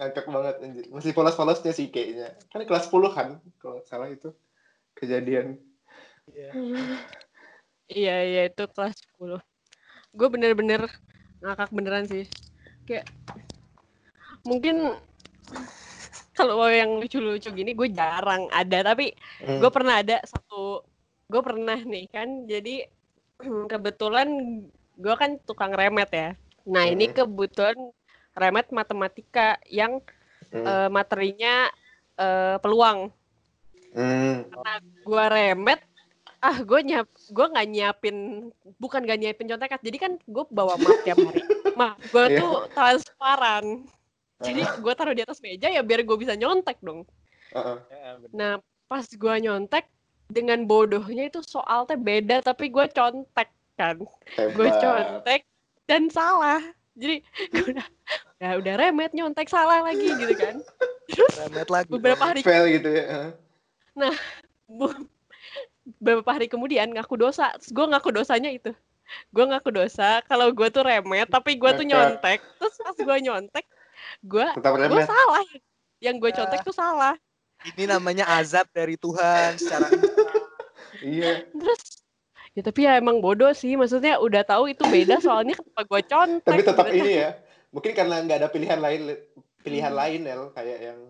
[0.00, 0.84] ngakak banget anjir.
[0.88, 2.32] Masih polos-polosnya sih kayaknya.
[2.48, 3.28] Kan kelas 10 kan
[3.60, 4.32] kalau salah itu
[4.96, 5.60] kejadian
[6.30, 6.50] Iya.
[7.90, 9.40] Iya, iya itu kelas 10.
[10.14, 10.86] Gue bener-bener
[11.42, 12.26] ngakak beneran sih.
[12.86, 13.10] Kayak
[14.46, 14.94] mungkin
[16.32, 19.12] kalau yang lucu-lucu gini gue jarang ada, tapi
[19.42, 19.58] Hmm.
[19.60, 20.84] gue pernah ada satu
[21.30, 22.90] gue pernah nih kan jadi
[23.70, 24.28] kebetulan
[24.98, 26.30] gue kan tukang remet ya
[26.66, 27.14] nah ini Mhm.
[27.16, 27.78] kebetulan
[28.34, 30.02] remet matematika yang
[30.50, 30.66] Hmm.
[30.66, 31.70] eh, materinya
[32.18, 33.14] eh, peluang
[33.94, 34.42] Hmm.
[34.50, 35.80] karena gue remet
[36.40, 38.16] ah gue nyap gue nggak nyiapin
[38.80, 41.40] bukan gak nyiapin contekan jadi kan gue bawa map tiap hari
[41.76, 42.38] map gue Iya.
[42.40, 43.64] tuh transparan
[44.40, 47.04] jadi gue taruh di atas meja ya biar gue bisa nyontek dong
[47.50, 47.76] Heeh.
[47.90, 48.30] Bener.
[48.30, 48.52] Nah,
[48.86, 49.90] pas gua nyontek
[50.30, 53.98] dengan bodohnya itu soal teh beda tapi gue contek kan.
[54.54, 55.42] Gue contek
[55.84, 56.62] dan salah.
[56.94, 57.18] Jadi
[57.50, 57.86] gue udah
[58.38, 60.62] ya udah remet nyontek salah lagi gitu kan.
[61.42, 63.34] remet lagi Beberapa hari fail gitu ya
[63.98, 64.14] Heeh.
[64.70, 64.99] bu-
[66.18, 67.54] beberapa hari kemudian ngaku dosa.
[67.70, 68.74] Gue ngaku dosanya itu.
[69.34, 72.42] Gue ngaku dosa kalau gue tuh remet tapi gue tuh nyontek.
[72.58, 73.66] Terus pas gue nyontek,
[74.22, 75.44] gue gue salah.
[76.00, 77.14] Yang gue contek tuh salah.
[77.76, 79.84] ini namanya azab dari Tuhan secara
[81.04, 82.00] iya Terus
[82.56, 83.76] ya tapi ya emang bodoh sih.
[83.76, 86.48] Maksudnya udah tahu itu beda soalnya kenapa gue contek.
[86.48, 87.04] tapi tetap gitu.
[87.04, 87.30] ini ya
[87.70, 89.00] mungkin karena nggak ada pilihan lain
[89.62, 91.00] pilihan lain El kayak yang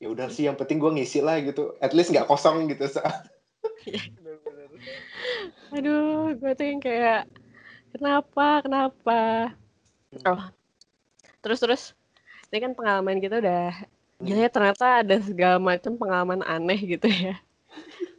[0.00, 3.28] ya udah sih yang penting gue ngisi lah gitu at least nggak kosong gitu saat
[5.70, 7.30] Aduh, gue tuh yang kayak
[7.94, 9.20] kenapa, kenapa?
[10.26, 10.42] Oh,
[11.38, 11.82] terus terus,
[12.50, 13.70] ini kan pengalaman kita udah
[14.20, 17.38] gila ya ternyata ada segala macam pengalaman aneh gitu ya.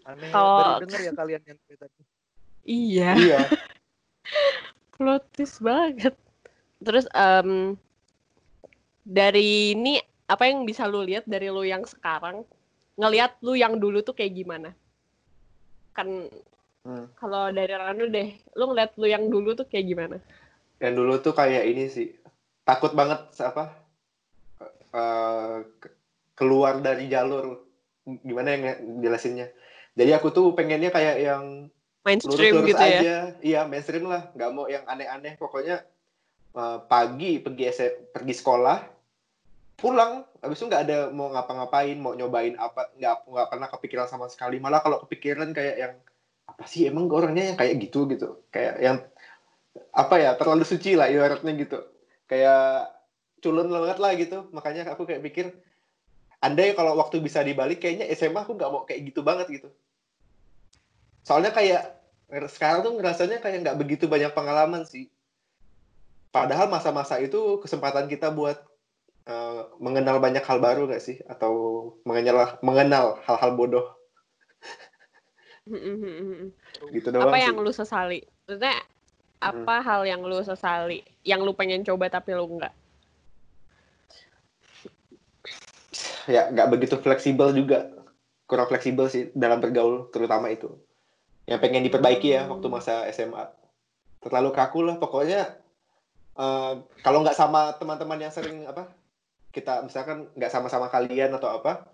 [0.07, 2.01] aneh Kalau- denger ya kalian yang tadi
[2.61, 3.39] Iya, iya
[4.93, 6.13] plot twist banget.
[6.82, 7.74] Terus em,
[9.01, 9.97] dari ini
[10.30, 12.45] apa yang bisa lu lihat dari lu yang sekarang,
[12.95, 14.78] ngelihat lu yang dulu tuh kayak gimana?
[15.97, 16.30] Kan
[16.82, 17.05] Hmm.
[17.13, 20.17] kalau dari Ranu deh, lu ngeliat lu yang dulu tuh kayak gimana?
[20.82, 22.09] yang dulu tuh kayak ini sih
[22.65, 23.82] takut banget apa
[24.91, 25.95] ke-
[26.36, 27.69] keluar dari jalur.
[28.01, 28.63] Gimana yang
[28.99, 29.53] jelasinnya?
[29.93, 31.69] Jadi aku tuh pengennya kayak yang
[32.01, 32.99] Mainstream lurus-lurus gitu ya?
[32.99, 33.15] aja.
[33.45, 34.34] Iya mainstream lah.
[34.34, 35.38] Nggak mau yang aneh-aneh.
[35.38, 35.86] Pokoknya
[36.57, 37.69] eh, pagi pergi
[38.09, 38.77] pergi sekolah
[39.77, 40.25] pulang.
[40.41, 44.57] Habis itu nggak ada mau ngapa-ngapain mau nyobain apa nggak nggak pernah kepikiran sama sekali.
[44.57, 45.93] Malah kalau kepikiran kayak yang
[46.52, 46.88] apa sih?
[46.91, 48.43] Emang orangnya yang kayak gitu gitu.
[48.52, 48.97] Kayak yang
[49.95, 51.80] apa ya terlalu suci lah ibaratnya gitu.
[52.28, 52.91] Kayak
[53.39, 54.38] culun banget lah gitu.
[54.52, 55.56] Makanya aku kayak pikir
[56.43, 59.70] andai kalau waktu bisa dibalik kayaknya SMA aku nggak mau kayak gitu banget gitu.
[61.24, 62.02] Soalnya kayak
[62.49, 65.08] sekarang tuh ngerasanya kayak nggak begitu banyak pengalaman sih.
[66.32, 68.58] Padahal masa-masa itu kesempatan kita buat
[69.28, 71.18] eh, mengenal banyak hal baru nggak sih?
[71.28, 71.54] Atau
[72.08, 73.86] mengenal mengenal hal-hal bodoh
[76.95, 77.45] gitu doang apa sih.
[77.47, 78.19] yang lu sesali?
[78.47, 78.78] Maksudnya
[79.41, 81.01] apa hal yang lu sesali?
[81.24, 82.74] Yang lu pengen coba tapi lu enggak?
[86.30, 87.89] ya nggak begitu fleksibel juga
[88.45, 90.69] kurang fleksibel sih dalam bergaul terutama itu
[91.47, 93.49] yang pengen diperbaiki ya waktu masa SMA
[94.22, 95.57] terlalu kaku lah pokoknya
[96.38, 98.91] eh, kalau nggak sama teman-teman yang sering apa
[99.51, 101.89] kita misalkan nggak sama-sama kalian atau apa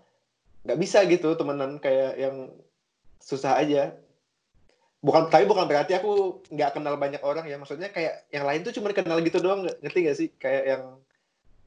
[0.66, 2.52] nggak bisa gitu temenan kayak yang
[3.18, 3.94] susah aja.
[4.98, 7.54] Bukan tapi bukan berarti aku nggak kenal banyak orang ya.
[7.54, 10.28] Maksudnya kayak yang lain tuh cuma kenal gitu doang ngerti gak sih?
[10.34, 10.82] Kayak yang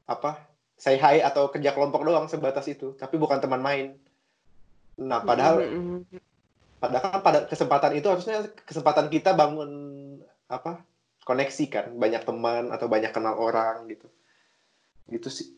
[0.04, 0.44] apa
[0.76, 2.92] say hi atau kerja kelompok doang sebatas itu.
[3.00, 3.96] Tapi bukan teman main.
[5.00, 5.64] Nah padahal
[6.76, 9.70] padahal kan pada kesempatan itu harusnya kesempatan kita bangun
[10.52, 10.84] apa
[11.24, 11.86] koneksi kan.
[11.96, 14.12] Banyak teman atau banyak kenal orang gitu.
[15.08, 15.48] Gitu sih.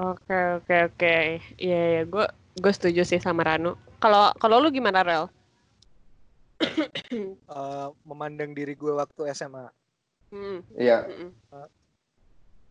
[0.00, 1.16] Oke oke oke.
[1.60, 2.02] Iya iya.
[2.08, 2.24] Gue
[2.56, 3.76] gue setuju sih sama Ranu.
[3.96, 5.26] Kalau kalau lu gimana Rel?
[7.36, 9.68] Eh, memandang diri gue waktu SMA.
[10.32, 10.60] Hmm.
[10.74, 11.04] Iya.
[11.06, 11.30] mm-mm.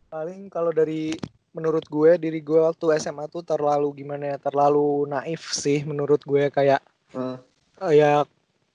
[0.09, 1.13] Paling kalau dari
[1.55, 6.51] menurut gue diri gue waktu SMA tuh terlalu gimana ya, terlalu naif sih menurut gue
[6.51, 6.81] kayak
[7.15, 7.39] Hmm.
[7.87, 8.27] eh, ya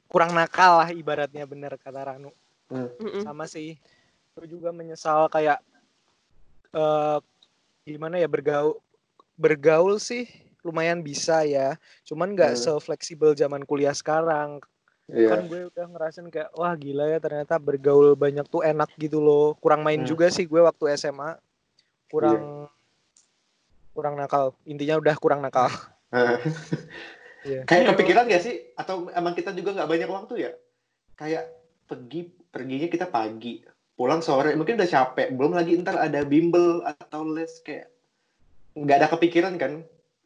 [0.09, 2.33] kurang nakal lah ibaratnya bener kata Ranu.
[2.73, 3.21] Mm-mm.
[3.21, 3.77] Sama sih.
[4.33, 5.61] Gue juga menyesal kayak
[6.71, 7.19] eh
[7.85, 8.79] gimana ya bergaul
[9.35, 10.31] bergaul sih
[10.63, 11.77] lumayan bisa ya.
[12.03, 12.61] Cuman nggak Hmm.
[12.77, 14.61] se-fleksibel zaman kuliah sekarang.
[15.11, 15.27] Iya.
[15.27, 19.59] Kan gue udah ngerasain kayak wah gila ya ternyata bergaul banyak tuh enak gitu loh.
[19.59, 20.09] Kurang main Hmm.
[20.09, 21.35] juga sih gue waktu SMA.
[22.07, 22.71] Kurang
[23.91, 24.55] kurang nakal.
[24.65, 25.69] Intinya udah kurang nakal.
[27.41, 27.65] Iya.
[27.65, 28.69] Kayak kepikiran gak sih?
[28.77, 30.53] Atau emang kita juga nggak banyak waktu ya?
[31.17, 31.49] Kayak
[31.89, 33.65] pergi perginya kita pagi,
[33.97, 35.33] pulang sore, mungkin udah capek.
[35.33, 37.89] Belum lagi ntar ada bimbel atau les kayak
[38.77, 39.81] nggak ada kepikiran kan?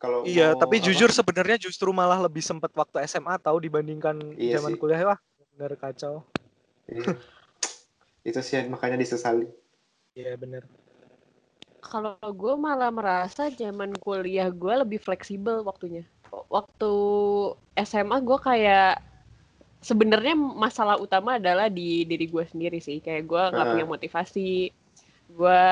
[0.05, 0.85] Kalau Iya, mau tapi apa?
[0.85, 4.81] jujur sebenarnya justru malah lebih sempet waktu SMA tahu dibandingkan Iya zaman sih.
[4.81, 5.19] kuliah wah
[5.57, 6.21] bener kacau.
[6.85, 7.17] Iya.
[8.21, 9.49] Itu sih makanya disesali.
[10.13, 10.69] Iya bener.
[11.81, 16.05] Kalau gue malah merasa zaman kuliah gue lebih fleksibel waktunya.
[16.53, 16.93] Waktu
[17.81, 19.01] SMA gue kayak
[19.81, 23.01] sebenarnya masalah utama adalah di diri gue sendiri sih.
[23.01, 24.69] Kayak gue nggak punya motivasi.
[25.33, 25.65] Gue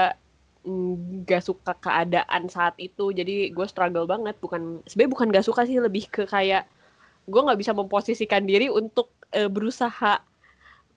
[0.62, 3.10] nggak suka keadaan saat itu.
[3.10, 4.38] Jadi gue struggle banget.
[4.38, 6.66] Bukan sebenarnya bukan nggak suka sih lebih ke kayak
[7.26, 10.22] gue nggak bisa memposisikan diri untuk eh, berusaha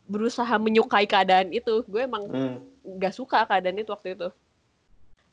[0.06, 1.82] berusaha menyukai keadaan itu.
[1.90, 2.58] Gue emang Hmm.
[2.86, 4.30] nggak suka keadaan itu waktu itu.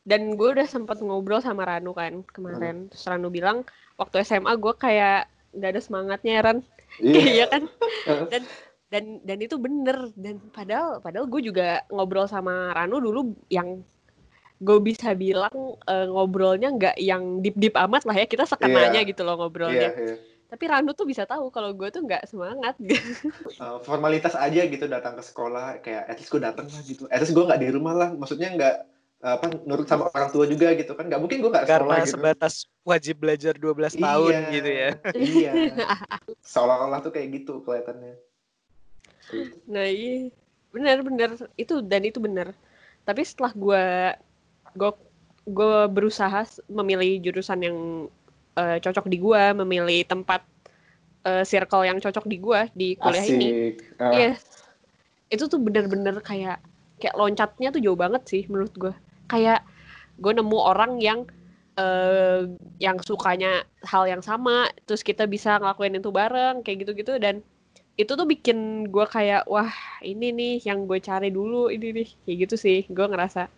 [0.03, 2.89] Dan gue udah sempat ngobrol sama Ranu kan kemarin.
[2.91, 3.63] Terus Ranu bilang
[3.95, 6.59] waktu SMA gue kayak nggak ada semangatnya Ran.
[6.99, 7.69] Iya kan?
[8.33, 8.43] Dan
[8.89, 10.09] dan dan itu bener.
[10.17, 13.85] Dan padahal padahal gue juga ngobrol sama Ranu dulu yang
[14.63, 15.51] gue bisa bilang
[15.85, 19.11] eh, ngobrolnya nggak yang deep deep amat lah ya kita sekenanya Iya.
[19.11, 19.91] gitu loh ngobrolnya.
[19.93, 20.17] iya.
[20.47, 22.77] Tapi Ranu tuh bisa tahu kalau gue tuh nggak semangat.
[23.57, 27.09] Uh, formalitas aja gitu datang ke sekolah kayak at least gue datang lah gitu.
[27.09, 28.09] At least gue nggak di rumah lah.
[28.13, 28.77] Maksudnya nggak
[29.23, 31.09] apa nurut sama orang tua juga gitu kan.
[31.09, 32.13] Nggak mungkin gue nggak sekolah Karena gitu.
[32.15, 32.55] sebatas
[32.85, 34.91] wajib belajar 12 tahun Iya, gitu ya.
[35.17, 35.53] Iya.
[36.53, 38.15] Seolah-olah tuh kayak gitu kelihatannya.
[39.67, 40.29] Nah iya
[40.69, 42.53] benar-benar itu dan itu benar.
[43.09, 43.85] Tapi setelah gue
[44.73, 44.91] gue
[45.43, 47.79] gue berusaha memilih jurusan yang
[48.59, 50.43] eh, cocok di gue, memilih tempat
[51.27, 53.49] eh, circle yang cocok di gue di kuliah ini.
[53.51, 53.75] Asik.
[53.99, 54.31] Ah, Iya,
[55.33, 56.63] itu tuh bener-bener kayak
[57.03, 58.95] kayak loncatnya tuh jauh banget sih menurut gue.
[59.27, 59.67] Kayak
[60.21, 61.27] gue nemu orang yang
[61.73, 62.45] eh
[62.77, 67.41] yang sukanya hal yang sama, terus kita bisa ngelakuin itu bareng kayak gitu-gitu dan
[67.97, 72.37] itu tuh bikin gue kayak wah ini nih yang gue cari dulu ini nih kayak
[72.49, 73.53] gitu sih gue ngerasa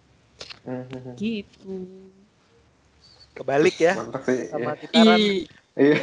[0.64, 1.72] hmm, gitu.
[3.34, 4.46] Kebalik ya Mantap sih.
[4.48, 5.16] sama Iya.
[5.74, 5.96] Iya.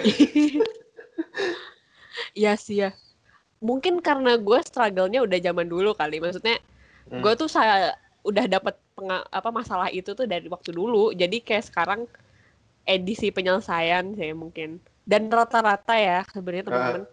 [2.35, 2.91] Iya sih ya.
[3.63, 6.19] Mungkin karena gue struggle-nya udah zaman dulu kali.
[6.19, 6.59] Maksudnya
[7.11, 7.19] Hmm.
[7.19, 8.77] gue tuh saya udah dapat
[9.33, 11.11] apa masalah itu tuh dari waktu dulu.
[11.11, 12.05] Jadi kayak sekarang
[12.85, 14.77] edisi penyelesaian sih mungkin.
[15.01, 17.03] Dan rata-rata ya sebenarnya teman-teman.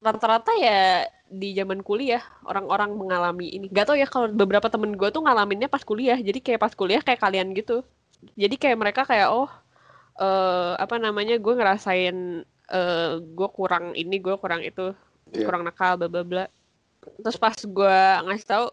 [0.00, 3.66] Rata-rata ya di zaman kuliah orang-orang mengalami ini.
[3.68, 6.16] Gak tau ya kalau beberapa temen gue tuh ngalaminnya pas kuliah.
[6.16, 7.84] Jadi kayak pas kuliah kayak kalian gitu.
[8.36, 9.48] Jadi kayak mereka kayak oh
[10.20, 14.92] eh apa namanya gue ngerasain eh gue kurang ini gue kurang itu
[15.30, 15.46] Iya.
[15.46, 16.44] kurang nakal bla bla bla
[17.22, 17.96] terus pas gue
[18.26, 18.66] ngasih tahu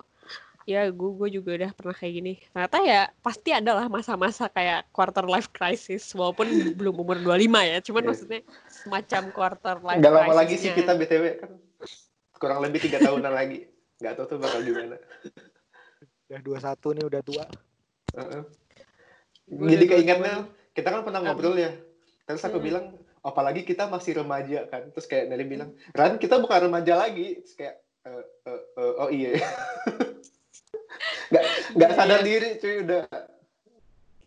[0.67, 4.83] ya gue gue juga udah pernah kayak gini ternyata ya pasti ada lah masa-masa kayak
[4.91, 8.09] quarter life crisis walaupun belum umur 25 ya cuman Iya.
[8.11, 11.51] maksudnya semacam quarter life Nggak lama lagi sih kita btw kan
[12.37, 13.65] kurang lebih tiga tahunan lagi.
[13.97, 15.01] Nggak tahu tuh bakal gimana.
[16.29, 17.45] Udah 21 nih udah tua.
[18.13, 18.41] Heeh.
[19.49, 20.35] Gua Jadi keingetnya
[20.77, 21.73] kita kan pernah ngobrol ya.
[22.29, 22.67] Terus aku Hmm.
[22.69, 22.85] bilang
[23.25, 24.93] apalagi kita masih remaja kan.
[24.93, 29.09] Terus kayak Nelly bilang, "Ran, kita bukan remaja lagi." Terus kayak "Eh, eh, eh, oh
[29.09, 29.29] iya.
[31.77, 33.01] nggak sadar diri cuy udah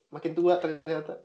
[0.08, 1.18] makin tua ternyata.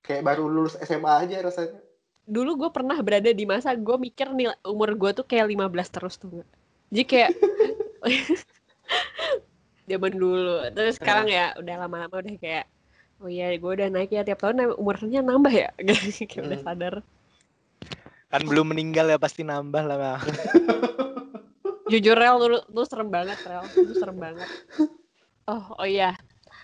[0.00, 1.80] Kayak baru lulus SMA aja rasanya.
[2.24, 6.14] dulu gue pernah berada di masa gue mikir nih umur gue tuh kayak 15 terus
[6.14, 6.48] tuh nggak
[6.88, 7.30] jadi kayak
[9.90, 12.70] zaman dulu terus sekarang ya udah lama-lama udah kayak
[13.18, 15.74] oh iya gue udah naik ya tiap tahun umurnya nambah ya
[16.30, 16.66] kayak udah Hmm.
[16.66, 16.94] sadar
[18.30, 19.98] Kan belum meninggal ya pasti nambah lah.
[19.98, 20.22] Bang.
[21.90, 24.46] jujur rel lu, lu serem banget rel lu serem banget
[25.50, 26.14] oh oh iya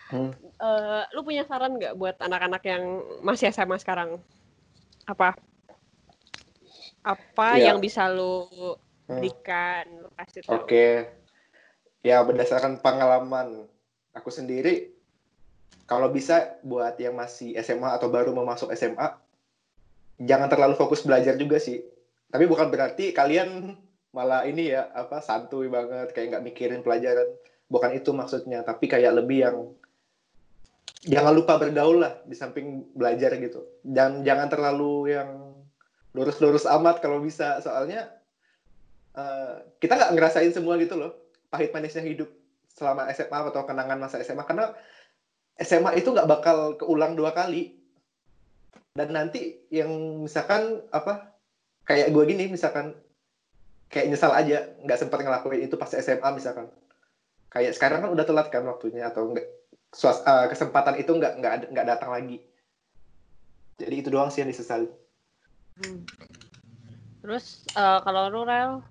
[0.06, 0.30] Hmm.
[0.38, 2.82] Eh, lu punya saran nggak buat anak-anak yang
[3.26, 4.22] masih SMA sekarang
[5.02, 5.34] apa
[7.02, 7.74] apa Iya.
[7.74, 8.46] yang bisa lu
[9.06, 9.18] Hmm.
[9.18, 11.10] berikan lu kasih tahu Oke.
[12.02, 13.66] Ya berdasarkan pengalaman
[14.14, 14.94] aku sendiri
[15.90, 19.10] kalau bisa buat yang masih SMA atau baru mau masuk SMA
[20.18, 21.82] jangan terlalu fokus belajar juga sih
[22.30, 23.74] tapi bukan berarti kalian
[24.10, 27.26] malah ini ya apa santuy banget kayak nggak mikirin pelajaran
[27.66, 29.56] bukan itu maksudnya tapi kayak lebih yang
[31.06, 33.62] jangan lupa bergaul lah di samping belajar gitu.
[33.86, 35.54] Dan jangan terlalu yang
[36.12, 37.62] lurus-lurus amat kalau bisa.
[37.62, 38.10] Soalnya
[39.14, 41.14] uh, kita nggak ngerasain semua gitu loh
[41.46, 42.26] pahit manisnya hidup
[42.74, 44.74] selama SMA atau kenangan masa SMA karena
[45.56, 47.78] SMA itu nggak bakal keulang dua kali.
[48.96, 49.92] Dan nanti yang
[50.24, 51.36] misalkan apa
[51.84, 52.96] kayak gue gini misalkan
[53.92, 56.66] kayak nyesal aja nggak sempat ngelakuin itu pas SMA misalkan
[57.50, 59.46] kayak sekarang kan udah telat kan waktunya atau enggak
[59.94, 62.42] suas, uh, kesempatan itu nggak nggak nggak datang lagi
[63.80, 64.88] jadi itu doang sih yang disesali
[65.80, 66.04] hmm.
[67.24, 68.84] terus uh, kalau lu rel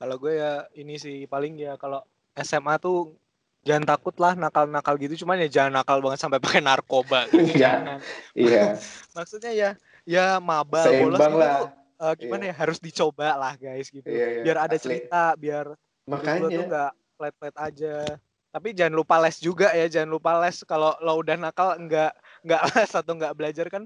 [0.00, 2.00] kalau gue ya ini sih paling ya kalau
[2.40, 3.12] SMA tuh
[3.60, 7.60] jangan takut lah nakal-nakal gitu cuman ya jangan nakal banget sampai pakai narkoba gitu.
[7.60, 8.00] iya
[8.32, 8.64] iya
[9.16, 9.70] maksudnya ya
[10.08, 11.68] ya maba bolos gitu lah.
[12.00, 12.56] Uh, gimana iya.
[12.56, 14.42] ya harus dicoba lah guys gitu iya, iya.
[14.48, 14.84] biar ada Asli.
[14.88, 15.76] cerita biar
[16.08, 18.16] makanya tuh nggak flat-flat aja.
[18.50, 20.64] Tapi jangan lupa les juga ya jangan lupa les.
[20.64, 22.12] Kalau lo udah nakal nggak
[22.48, 23.84] nggak les atau nggak belajar kan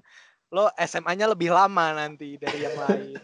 [0.55, 3.18] lo SMA-nya lebih lama nanti dari yang lain.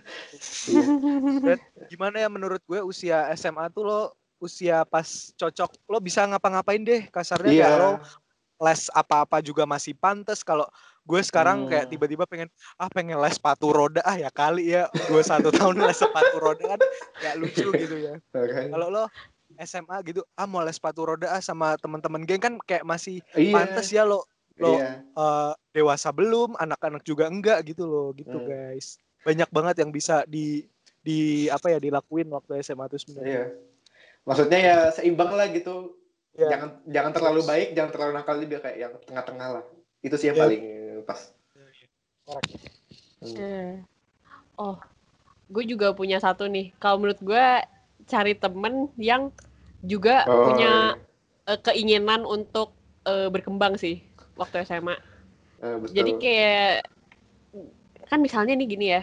[0.67, 1.55] Iya.
[1.87, 4.01] gimana ya menurut gue usia SMA tuh lo
[4.43, 5.07] usia pas
[5.39, 7.07] cocok lo bisa ngapa-ngapain deh.
[7.07, 7.79] Kasarnya yeah.
[7.79, 7.91] lo
[8.61, 10.69] les apa-apa juga masih pantas kalau
[11.09, 11.69] gue sekarang hmm.
[11.73, 14.03] kayak tiba-tiba pengen ah pengen les sepatu roda.
[14.03, 16.81] Ah ya kali ya dua satu tahun les sepatu roda kan
[17.23, 18.19] gak lucu gitu ya.
[18.35, 19.05] Kalau lo
[19.65, 23.53] SMA gitu ah mau les sepatu roda ah sama teman-teman geng kan kayak masih iya.
[23.53, 24.25] pantas ya lo
[24.61, 25.01] lo iya.
[25.17, 28.47] uh, dewasa belum anak-anak juga enggak gitu loh gitu hmm.
[28.49, 30.65] guys banyak banget yang bisa di
[31.01, 33.45] di apa ya dilakuin waktu SMA itu sebenarnya iya.
[34.29, 35.97] maksudnya ya seimbang lah gitu
[36.37, 36.51] yeah.
[36.53, 39.65] jangan jangan terlalu baik jangan terlalu nakal juga kayak yang tengah-tengah lah
[40.05, 40.45] itu sih yang yeah.
[40.45, 40.63] paling
[41.09, 41.21] pas
[42.29, 43.33] hmm.
[43.33, 43.71] hmm.
[44.61, 44.77] oh
[45.51, 47.47] gue juga punya satu nih kalau menurut gue
[48.07, 49.35] cari temen yang
[49.85, 51.53] juga oh, punya iya.
[51.57, 52.76] uh, keinginan untuk
[53.09, 54.05] uh, berkembang sih
[54.37, 54.97] waktu SMA.
[55.61, 55.93] Uh, betul.
[55.97, 56.74] Jadi kayak
[58.11, 59.03] kan misalnya nih gini ya,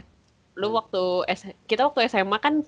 [0.59, 0.77] lu hmm.
[0.77, 2.61] waktu S kita waktu SMA kan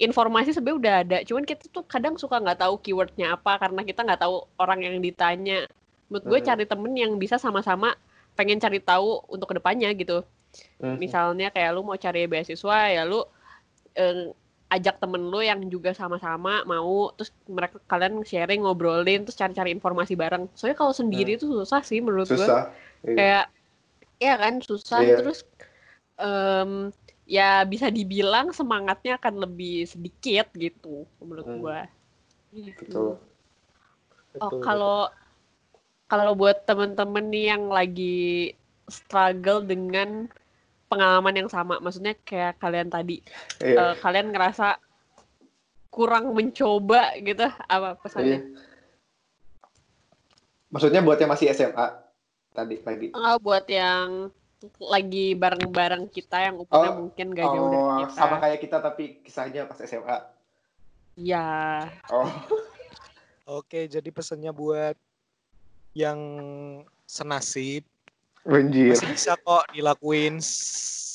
[0.00, 4.02] informasi sebenarnya udah ada, cuman kita tuh kadang suka nggak tahu keywordnya apa karena kita
[4.02, 5.70] nggak tahu orang yang ditanya.
[6.10, 7.94] Menurut gue uh cari temen yang bisa sama-sama
[8.34, 10.26] pengen cari tahu untuk ke depannya gitu.
[10.82, 13.22] Uh Misalnya kayak lu mau cari beasiswa ya lu
[14.74, 20.18] ajak temen lu yang juga sama-sama mau terus mereka kalian sharing ngobrolin terus cari-cari informasi
[20.18, 21.62] bareng soalnya kalau sendiri itu hmm.
[21.62, 22.74] susah sih menurut susah.
[23.06, 23.16] gue iya.
[23.16, 23.44] kayak
[24.18, 25.16] ya kan susah iya.
[25.22, 25.46] terus
[26.18, 26.90] um,
[27.24, 31.58] ya bisa dibilang semangatnya akan lebih sedikit gitu menurut hmm.
[31.62, 31.78] gue
[32.74, 33.16] gitu.
[34.42, 35.08] oh kalau
[36.10, 38.54] kalau buat temen-temen nih yang lagi
[38.90, 40.28] struggle dengan
[40.88, 43.20] pengalaman yang sama maksudnya kayak kalian tadi
[43.62, 43.92] iya.
[43.92, 44.78] uh, kalian ngerasa
[45.88, 48.60] kurang mencoba gitu apa pesannya iya.
[50.70, 51.86] maksudnya buat yang masih SMA
[52.54, 54.30] tadi lagi oh, buat yang
[54.80, 58.76] lagi bareng-bareng kita yang umurnya oh, mungkin gak jauh oh, dari kita sama kayak kita
[58.80, 60.34] tapi kisahnya pas SMA
[61.14, 61.46] Iya.
[62.10, 62.26] Oh.
[63.60, 64.98] Oke, jadi pesannya buat
[65.94, 66.18] yang
[67.06, 67.86] senasib
[68.44, 68.92] Anjir.
[68.92, 70.38] Masih bisa kok dilakuin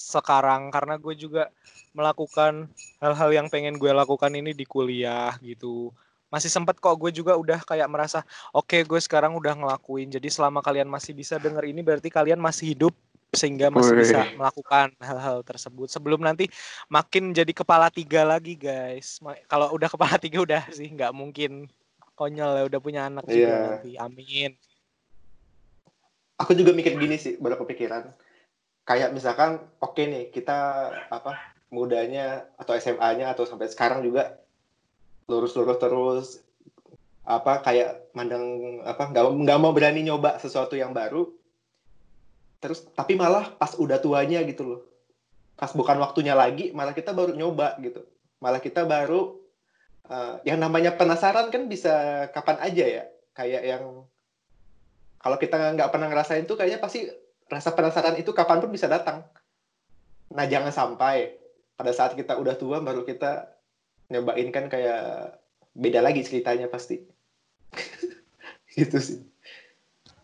[0.09, 1.53] sekarang karena gue juga
[1.93, 2.69] melakukan
[3.01, 5.93] hal-hal yang pengen gue lakukan ini di kuliah gitu.
[6.29, 8.21] Masih sempet kok gue juga udah kayak merasa
[8.53, 10.09] oke okay, gue sekarang udah ngelakuin.
[10.09, 12.93] Jadi selama kalian masih bisa denger ini berarti kalian masih hidup
[13.29, 14.01] sehingga masih Ui.
[14.01, 16.49] bisa melakukan hal-hal tersebut sebelum nanti
[16.89, 21.69] makin jadi kepala tiga lagi guys kalau udah kepala tiga udah sih nggak mungkin
[22.17, 23.37] konyol ya udah punya anak yeah.
[23.37, 24.51] juga nanti amin
[26.39, 28.15] aku juga mikir gini sih baru kepikiran.
[28.87, 31.35] Kayak misalkan oke okay nih kita apa
[31.69, 34.41] mudanya atau SMA-nya atau sampai sekarang juga
[35.29, 36.27] lurus-lurus terus
[37.29, 41.29] apa kayak mandang apa nggak nggak mau berani nyoba sesuatu yang baru.
[42.63, 44.81] Terus tapi malah pas udah tuanya gitu loh.
[45.53, 48.01] Pas bukan waktunya lagi malah kita baru nyoba gitu.
[48.41, 49.37] Malah kita baru
[50.09, 53.03] uh, yang namanya penasaran kan bisa kapan aja ya.
[53.37, 53.83] Kayak yang
[55.19, 57.05] kalau kita nggak pernah ngerasain tuh kayaknya pasti
[57.51, 59.27] rasa penasaran itu kapan pun bisa datang.
[60.31, 61.35] Nah jangan sampai
[61.75, 63.51] pada saat kita udah tua baru kita
[64.09, 65.35] nyobain kan kayak
[65.75, 67.03] beda lagi ceritanya pasti.
[68.79, 69.19] gitu sih.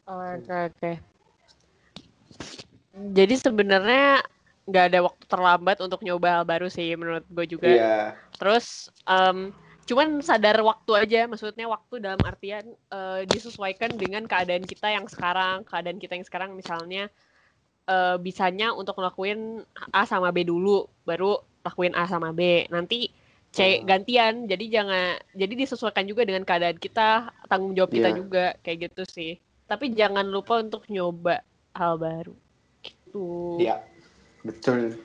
[0.05, 0.59] Oke okay, oke.
[0.79, 0.95] Okay.
[2.95, 4.23] Jadi sebenarnya
[4.65, 7.67] nggak ada waktu terlambat untuk nyoba hal baru sih menurut gue juga.
[7.67, 8.05] Yeah.
[8.39, 9.51] Terus um,
[9.85, 15.61] cuman sadar waktu aja maksudnya waktu dalam artian eh, disesuaikan dengan keadaan kita yang sekarang.
[15.65, 17.07] Keadaan kita yang sekarang misalnya
[17.85, 19.61] eh, bisanya untuk ngelakuin
[19.93, 22.65] A sama B dulu baru lakuin A sama B.
[22.69, 23.09] Nanti
[23.55, 23.87] C Hmm.
[23.87, 24.33] gantian.
[24.51, 28.17] Jadi jangan jadi disesuaikan juga dengan keadaan kita tanggung jawab kita Iya.
[28.17, 29.31] juga kayak gitu sih.
[29.65, 31.41] Tapi jangan lupa untuk nyoba
[31.73, 32.35] hal baru.
[32.83, 33.27] Gitu.
[33.63, 33.79] Iya,
[34.43, 34.99] betul.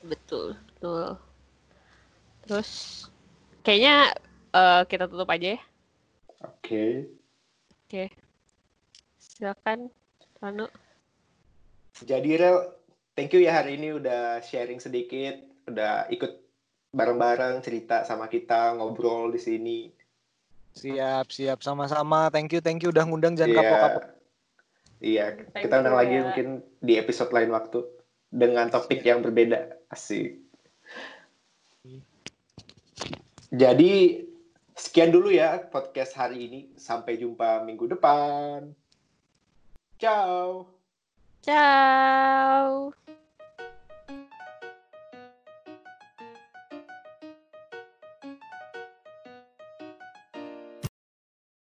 [0.00, 1.18] betul betul.
[2.46, 2.70] Terus
[3.66, 4.14] kayaknya
[4.54, 5.60] eh, kita tutup aja ya
[6.46, 7.10] Oke.
[9.18, 9.90] silakan
[10.38, 10.70] Rano
[11.96, 12.76] Jadi Rel,
[13.16, 16.28] thank you ya hari ini udah sharing sedikit, udah ikut
[16.92, 19.80] bareng-bareng cerita sama kita, ngobrol di sini.
[20.76, 22.28] Siap, siap sama-sama.
[22.28, 23.60] Thank you, thank you udah ngundang jangan Iya.
[23.64, 24.04] kapok-kapok.
[25.00, 26.22] Iya, Thank kita undang you, lagi ya.
[26.28, 26.46] mungkin
[26.84, 27.80] di episode lain waktu
[28.28, 29.72] dengan topik yang berbeda.
[29.88, 30.45] Asik.
[33.52, 34.24] Jadi
[34.74, 36.60] sekian dulu ya podcast hari ini.
[36.78, 38.72] Sampai jumpa minggu depan.
[39.96, 40.76] Ciao.
[41.46, 42.92] ciao